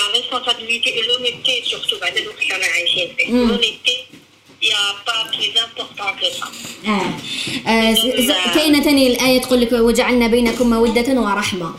[0.00, 3.26] la responsabilité et l'honnêteté surtout بعد الوقت اللي أنا عايشين فيه.
[3.32, 3.48] مم.
[3.50, 3.96] L'honnêteté,
[4.66, 6.46] il n'y a pas plus important que ça.
[6.86, 7.16] آه.
[7.66, 8.54] آه.
[8.54, 11.74] كاينة تاني الآية تقول لك وجعلنا بينكم مودة ورحمة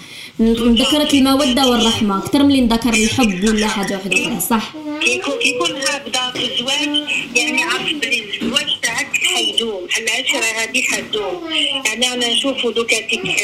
[0.81, 5.33] ذكرت المودة والرحمة أكثر من اللي نذكر الحب ولا حاجة واحدة أخرى صح كي يكون
[5.39, 11.51] كي يكون هكذا في الزواج يعني عارف بلي الزواج تاعك حيدوم العشرة هذه حتدوم
[11.85, 13.41] يعني أنا نشوفوا دوكا تيك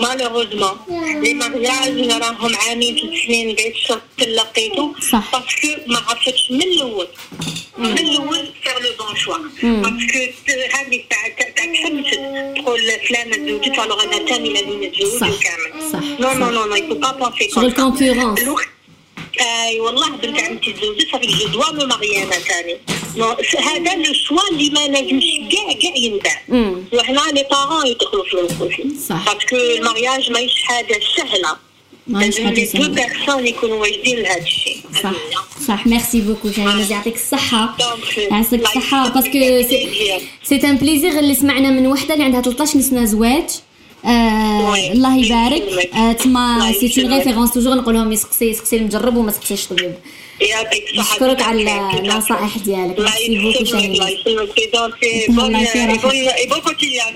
[0.00, 0.76] malheureusement
[1.22, 4.92] les mariages راهم عامين في سنين بعد شرط تلقيتو.
[5.12, 7.08] parce que ما عرفتش من الأول
[7.78, 10.18] من الأول faire le bon choix parce que
[10.74, 12.04] هذيك تاع تاع تحب
[12.56, 15.28] تقول فلانة تزوجت alors أنا ثاني لازم نتزوج صح.
[15.28, 16.20] وكامل صح.
[16.20, 16.50] non non.
[16.50, 18.40] non non il faut pas penser شغل concurrence
[19.40, 22.76] اي والله بنت عمتي تزوجت ça y est je dois me marier أنا ثاني
[23.58, 26.42] هذا le choix اللي ما لازمش كاع كاع ينباع
[26.92, 28.52] وهنا les parents يدخلوا في الوقت
[29.08, 29.24] صح.
[29.34, 31.56] parce que ال mariage ماهيش حاجة سهله
[32.06, 35.12] لازم سهله deux personnes يكونوا واجدين لهذا الشيء؟ صح.
[35.68, 35.86] صح.
[35.86, 37.76] merci beaucoup شاهيناز يعطيك الصحة.
[38.30, 39.32] يعطيك الصحة parce que
[40.44, 43.44] c'est un plaisir اللي سمعنا من وحدة اللي عندها 13 سنة زواج.
[44.04, 44.74] آه.
[44.92, 45.62] الله يبارك.
[45.94, 47.14] آه تما c'est une.
[47.14, 49.94] référence toujours نقول لهم يسقسي يسقسي المجرب وما تسقسيش طبيب.
[50.40, 51.14] يعطيك الصحة.
[51.14, 52.98] نشكرك على النصائح ديالك.
[53.00, 54.00] merci beaucoup يسلمك.
[55.28, 55.48] الله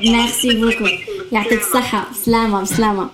[0.02, 0.88] merci beaucoup
[1.32, 2.06] يعطيك الصحة.
[2.12, 3.08] بسلامة بسلامة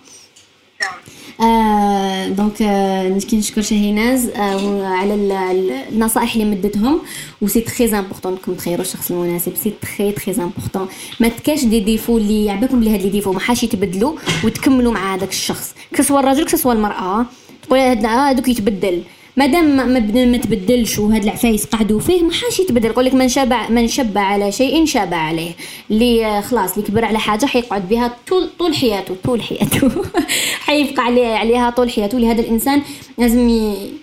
[1.41, 7.01] آه donc آه كي نشكر شاهيناز آه على ال- ال- النصائح اللي مدتهم
[7.43, 10.89] و c'est très important انكم تخيروا الشخص المناسب c'est très très important
[11.21, 14.13] ما تكاش دي ديفو اللي يعبكم بلي هاد les défauts ما حاش يتبدلوا
[14.45, 15.75] وتكملوا مع هذاك الشخص.
[15.95, 17.27] كسوا الرجل كسوا المرأة
[17.63, 19.03] تقول هاد آه، هادوك يتبدل.
[19.37, 22.87] مادام ما, ما, بد- ما تبدلش وهاد العفايس قعدوا فيه ما حاش يتبدل.
[22.87, 25.51] يقول لك من شبع من شبع على شيء شبع عليه.
[25.91, 29.91] اللي آه، خلاص اللي كبر على حاجة حيقعد بها طول طول حياته طول حياته.
[30.67, 32.19] حيبقى عليه عليها طول حياته.
[32.19, 32.83] لهذا الإنسان
[33.19, 33.49] لازم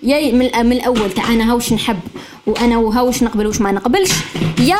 [0.04, 2.00] يا من, الأول تاع أنا هاوش نحب
[2.48, 4.12] وأنا وهاوش نقبل وش ما نقبلش؟
[4.60, 4.78] يا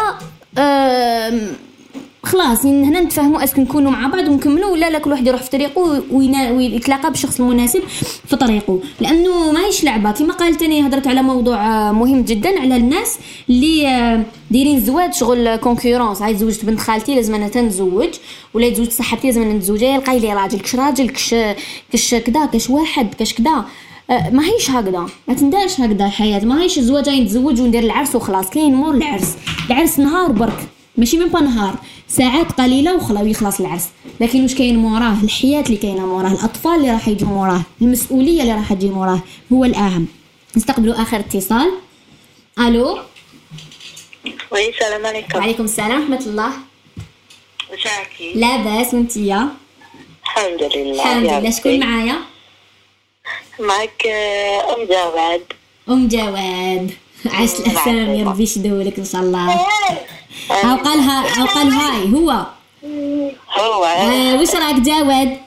[2.24, 5.50] خلاص هنا نتفاهموا est-ce que نكونوا مع بعض ونكملوا ولا لا كل واحد يروح في
[5.50, 7.82] طريقه ويتلاقى بالشخص المناسب
[8.28, 10.12] في طريقه لأنه ماهيش لعبة.
[10.12, 13.18] كما قال تاني هضرت على موضوع آه، مهم جدا على الناس
[13.50, 18.10] اللي آه، دايرين الزواج شغل concurrence هاي تزوجت بنت خالتي لازم أنا تنزوج
[18.54, 21.36] ولا تزوج صاحبتي لازم أنا نتزوج يا لقاي لي راجل كش راجل كش
[21.94, 23.64] كش كدا كش واحد كش كدا.
[24.10, 25.06] آه، ما هيش هكذا.
[25.28, 26.46] ما تندارش هكذا الحياة.
[26.46, 28.50] ما هيش الزواج نتزوج وندير العرس وخلاص.
[28.50, 29.36] كاين مور العرس.
[29.70, 30.68] العرس نهار برك.
[31.02, 31.76] ماشي من با نهار.
[32.08, 33.90] ساعات قليلة وخلا ويخلص العرس.
[34.20, 36.32] لكن واش كاين موراه؟ الحياة اللي كاينة موراه.
[36.32, 37.62] الأطفال اللي راح يجوا موراه.
[37.82, 39.20] المسؤولية اللي راح تجي موراه.
[39.54, 40.08] هو الأهم.
[40.58, 41.72] نستقبلوا آخر اتصال.
[42.60, 43.00] ألو؟
[44.52, 45.38] oui السلام عليكم.
[45.38, 46.00] وعليكم السلام.
[46.02, 46.52] ورحمه الله.
[47.74, 48.34] وشاكي.
[48.36, 49.50] لاباس وانتيا
[50.24, 51.04] الحمد لله.
[51.04, 51.52] الحمد لله.
[51.52, 51.80] شكون.
[51.80, 52.16] معايا؟
[53.60, 55.44] معك آه، أم جواد.
[55.90, 56.92] أم جواد.
[57.34, 59.52] عاش الاسامي يا ربي يشدولك إن شاء الله.
[60.52, 62.32] أو قالها أو قال هاي هو.
[63.60, 63.84] هو.
[63.86, 65.38] آه وش راك جواد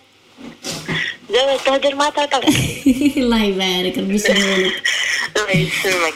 [1.31, 2.41] جواد تهدر مع تاتا
[3.21, 4.83] الله يبارك ربي يشدولك
[5.37, 6.15] الله يسلمك.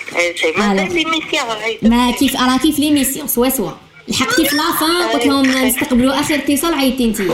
[1.82, 2.12] ما
[2.46, 3.70] ما كيف لي ميسيون سوا سوا
[4.08, 7.28] لحقتي في la fin قلت لهم نستقبلوا آخر اتصال عيطتي أنتي.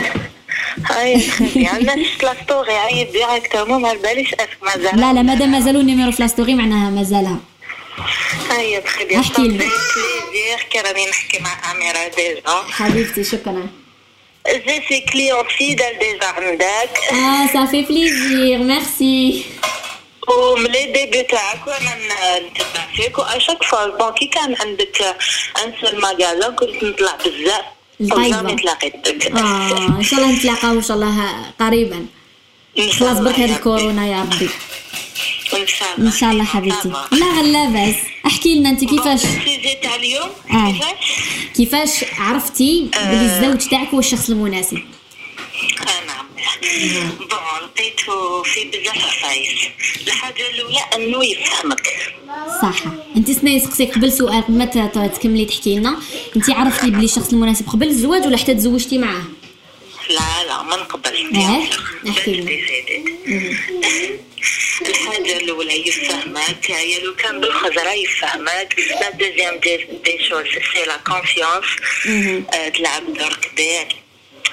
[1.56, 5.80] عندنا شفت la story عيط directement ما باليش est-ce que مازال لا لا مادام مازالوا
[5.80, 7.38] ال numéro في la story معناها مازالها
[8.50, 9.58] هاي بخدي احكي لنا.
[9.58, 12.42] plaisir كي راني نحكي مع أميرة déjà.
[12.70, 13.68] حبيبتي شكرا.
[14.48, 19.44] je suis cliente fidèle déjà عندك آه ça fait plaisir merci
[20.28, 21.94] وملي début تاعك وأنا
[22.38, 25.16] نتبع فيك واشاك voilà bon كي كان عندك
[25.64, 27.64] un seul magasin كنت نطلع بزاف.
[28.00, 28.56] و jamais
[29.40, 32.06] آه ان شاء الله نتلاقاو ان شاء الله قريبا
[33.00, 34.48] خلاص برك هاد الكورونا يا ربي
[35.52, 36.88] ان شاء الله ان شاء الله حبيبتي.
[36.88, 39.22] لا غير لاباس احكي لنا انت كيفاش؟
[39.82, 40.72] تاع اليوم آه.
[40.72, 41.12] كيفاش؟
[41.56, 46.26] كيفاش عرفتي بلي الزوج تاعك هو الشخص المناسب؟ آه نعم.
[47.18, 47.28] بون
[47.62, 49.48] لقيته في بزاف عفايس.
[50.06, 51.88] الحاجة الأولى أنه يفهمك.
[52.62, 52.82] صح.
[53.16, 54.64] أنت سناي سقسيك قبل سؤال قبل ما
[55.06, 55.98] تكملي تحكي لنا.
[56.36, 59.22] أنت عرفتي بلي الشخص المناسب قبل الزواج ولا حتى تزوجتي معاه؟
[60.10, 61.70] لا لا ما نقبل إيه؟
[62.10, 62.64] احكي لي.
[64.88, 68.76] الحاجة الأولى يفهمك هي لو كان بالخزرة يفهمك.
[69.00, 71.64] la deuxième des des choses c'est la confiance
[72.74, 73.86] تلعب دور كبير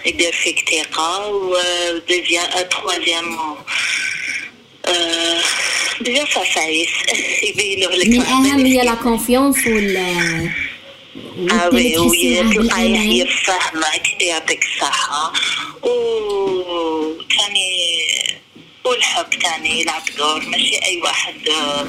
[0.05, 1.57] يدير فيك ثقة و
[2.09, 3.55] deuxième troisième
[6.01, 6.89] بزاف عفايس
[7.43, 9.97] يبينوا لك الاهم هي la confiance وال
[11.51, 15.33] آه oui بالامان يفهمك يعطيك الصحة
[15.83, 15.89] و
[17.37, 18.01] تاني
[18.85, 20.41] والحب تاني يلعب دور.
[20.45, 21.87] ماشي أي واحد آه،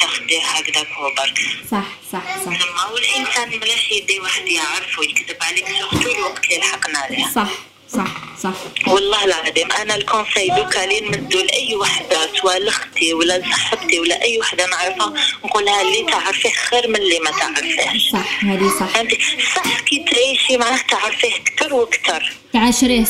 [0.00, 1.38] تاخديه هكذاك هو برك.
[1.70, 2.90] صح صح صح.
[2.92, 7.48] والإنسان ملاش يدي واحد يعرف ويكذب عليك surtout الوقت اللي لحقنا عليه صح
[7.96, 8.06] صح
[8.42, 8.52] صح.
[8.88, 14.22] والله العظيم أنا ال conseil دوكا اللي نمدو لاي وحده سواء لأختي ولا لصاحبتي ولا
[14.22, 15.12] أي وحده نعرفها
[15.44, 18.86] نقولها اللي تعرفيه خير من اللي ما تعرفيهش صح هذه صح.
[18.86, 19.18] فهمتي
[19.56, 23.04] صح كي تعيشي معاه تعرفيه كتر وكتر تعاشريه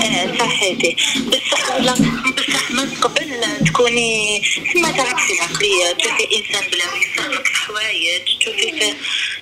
[0.00, 0.96] آه، صحيتي
[1.28, 4.42] بصح لا بصح من قبل تكوني
[4.76, 8.94] ما تعرفي العقلية تشوفي إنسان بلا ما في حوايج تشوفي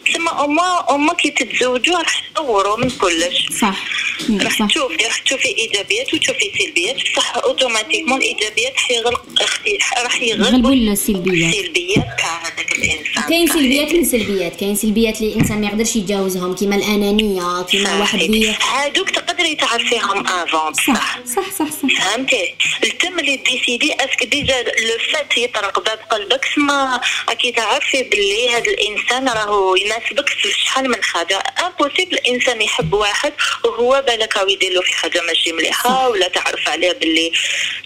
[0.07, 3.49] تسمى أما أما كي تتزوجوا راح تدوروا من كلش.
[3.61, 3.85] صح.
[4.31, 4.67] راح صح.
[4.67, 11.55] تشوفي راح تشوفي إيجابيات وتشوفي سلبيات بصح أوتوماتيكمون الإيجابيات حيغلق أختي راح يغلبوا السلبيات.
[11.55, 13.23] السلبيات تاع هذاك الإنسان.
[13.29, 18.19] كاين سلبيات من سلبيات كاين سلبيات اللي الإنسان ما يقدرش يتجاوزهم كيما الأنانية كيما واحد
[18.43, 19.22] صحيح.
[19.33, 22.05] تقدري تعرفيهم افون صح صح صح صح.
[22.05, 22.55] فهمتي؟
[22.85, 28.51] التم اللي décidé parce que déjà لو فات يطرق باب قلبك سما راكي تعرفي باللي
[28.51, 31.39] هذا الإنسان راهو يناسبك في شحال من حاجة.
[31.39, 33.33] impossible الانسان يحب واحد
[33.65, 37.33] وهو بالك راهو يدير له في حاجة ماشي مليحة ولا تعرف عليه باللي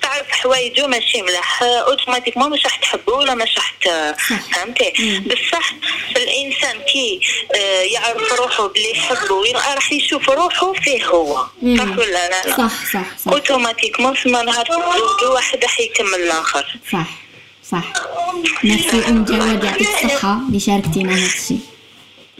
[0.02, 3.74] تعرف حوايجو ماشي ملاح automatiquement مش راح تحبه ولا مش راح
[4.54, 5.72] فهمتي؟ بصح
[6.16, 7.20] الإنسان كي
[7.54, 9.36] آه، يعرف روحه باللي يحبه
[9.74, 11.35] راح يشوف روحه فيه هو.
[11.78, 13.32] صح ولا لا لا صح صح صح.
[13.32, 14.66] automatiquement سما نهار
[15.34, 16.76] واحد راح يكمل الآخر.
[16.92, 17.06] صح
[17.70, 17.92] صح.
[18.64, 21.60] ميرسي ام جواد يعطيك الصحة اللي شاركتينا هذا الشيء.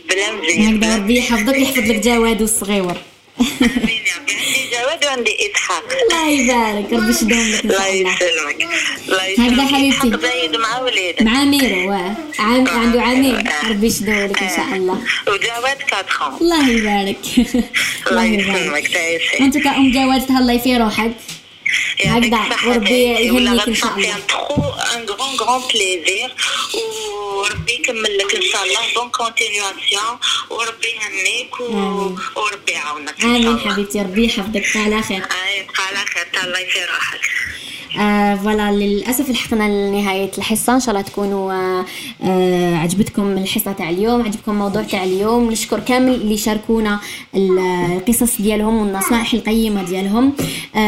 [0.09, 0.77] بلا مزيان.
[0.77, 2.97] هكذا ربي يحفظك يحفظ لك جواد والصغيور
[3.41, 6.93] عندي جواد وعندي اسحاق الله يبارك.
[6.93, 8.69] ربي يشدهم لك الله يسلمك.
[9.09, 9.53] الله يسلمك.
[9.53, 14.49] هكذا حبيبتي زايد مع وليدك مع ميرو واه عام عنده عامين ربي يشدهم لك ان
[14.49, 17.19] شاء الله وجواد 4 الله يبارك
[18.11, 18.97] الله يسلمك
[19.41, 21.13] أنت كأم جواد تهلاي في روحك.
[22.05, 24.15] هكذا وربي يهنيك ان شاء الله
[24.95, 26.35] un grand grand plaisir
[27.37, 29.11] وربي يكمل لك ان شاء الله bon
[30.51, 31.61] وربي يهنيك
[32.37, 35.23] وربي يعاونك امين حبيبتي ربي يحفظك على خير
[35.79, 37.21] على خير الله يسير روحك
[38.01, 40.75] آه voilà للأسف لحقنا لنهاية الحصة.
[40.75, 41.85] إن شاء الله تكونوا آه
[42.25, 45.51] آه عجبتكم الحصة تاع اليوم عجبكم الموضوع تاع اليوم.
[45.51, 47.01] نشكر كامل اللي شاركونا
[47.35, 50.37] القصص ديالهم والنصائح القيمة ديالهم.
[50.77, 50.86] آه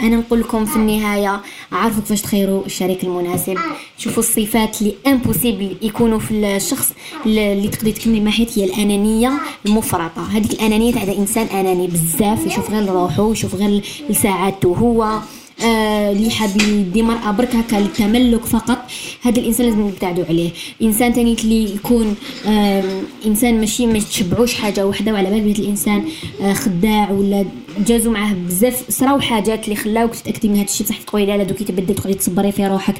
[0.00, 1.40] أنا نقول لكم في النهاية
[1.72, 3.58] عارفوا كيفاش تخيروا الشريك المناسب.
[3.98, 6.92] شوفوا الصفات اللي امبوسيبل يكونوا في الشخص
[7.26, 9.32] اللي تقدري تكملي معاه هي الأنانية
[9.66, 10.22] المفرطة.
[10.22, 15.18] هذيك الأنانية تاع إنسان أناني بزاف يشوف غير روحه يشوف غير لساعاته هو.
[15.60, 18.78] اللي حاب يدي مرأة برك هكا للتملك فقط.
[19.22, 20.50] هذا الإنسان لازم نبتعدوا عليه.
[20.82, 26.04] إنسان تاني اللي يكون آه إنسان ماشي ما تشبعوش حاجة واحدة وعلى بال بيت الإنسان
[26.42, 27.44] آه خداع ولا
[27.86, 30.86] جازوا معاه بزاف صراو حاجات اللي خلاوك تتأكدي من هذا الشيء.
[30.86, 32.94] بصح تقولي لا لا دوكي تبدل تقدري تصبري في روحك.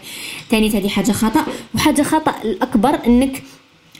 [0.51, 1.47] تاني هذه حاجة خطأ.
[1.75, 3.43] وحاجة خطأ الأكبر إنك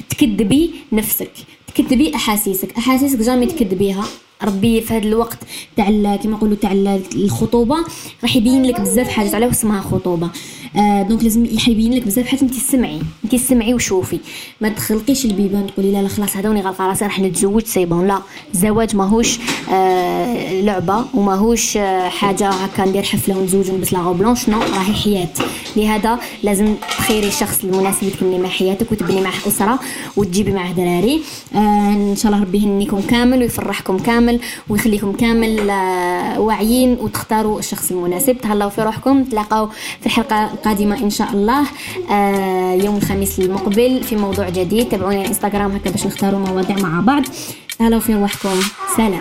[0.09, 1.31] تكذبي نفسك
[1.75, 2.77] تكذبي أحاسيسك.
[2.79, 4.05] أحاسيسك جامي تكذبيها.
[4.45, 5.39] ربي في هذا الوقت
[5.77, 6.73] تاع كما نقولوا تاع
[7.15, 7.77] الخطوبة
[8.23, 9.35] راح يبين لك بزاف حاجات.
[9.35, 10.31] على اسمها خطوبة؟
[10.77, 12.43] آه donc لازم يبين لك بزاف حاجات.
[12.43, 14.19] انت سمعي انت سمعي وشوفي.
[14.61, 18.07] ما تخلقيش البيبان تقولي لا لا خلاص هذا وني غلقه راسي راح نتزوج c'est bon.
[18.07, 18.19] لا
[18.55, 19.39] الزواج ماهوش
[19.73, 24.49] آه لعبة وماهوش آه حاجة هكا ندير حفلة ونتزوج ونلبس la robe blanche.
[24.49, 25.29] non راهي حياة.
[25.77, 29.79] لهذا لازم تخيري الشخص المناسب تكملي مع حياتك وتبني معه أسرة
[30.17, 31.23] وتجيبي معه دراري.
[31.55, 34.26] آه إن شاء الله ربي يهنيكم كامل ويفرحكم كامل.
[34.69, 38.37] ويخليكم كامل آه واعيين وتختاروا الشخص المناسب.
[38.39, 39.25] تهلاو في روحكم.
[39.25, 39.69] تلاقاو
[40.01, 41.63] في الحلقة القادمة إن شاء الله
[42.11, 44.89] آه يوم الخميس المقبل في موضوع جديد.
[44.89, 47.23] تابعوني على الانستغرام هكا باش نختاروا مواضيع مع بعض.
[47.81, 48.61] أهلا في روحكم.
[48.97, 49.21] سلام.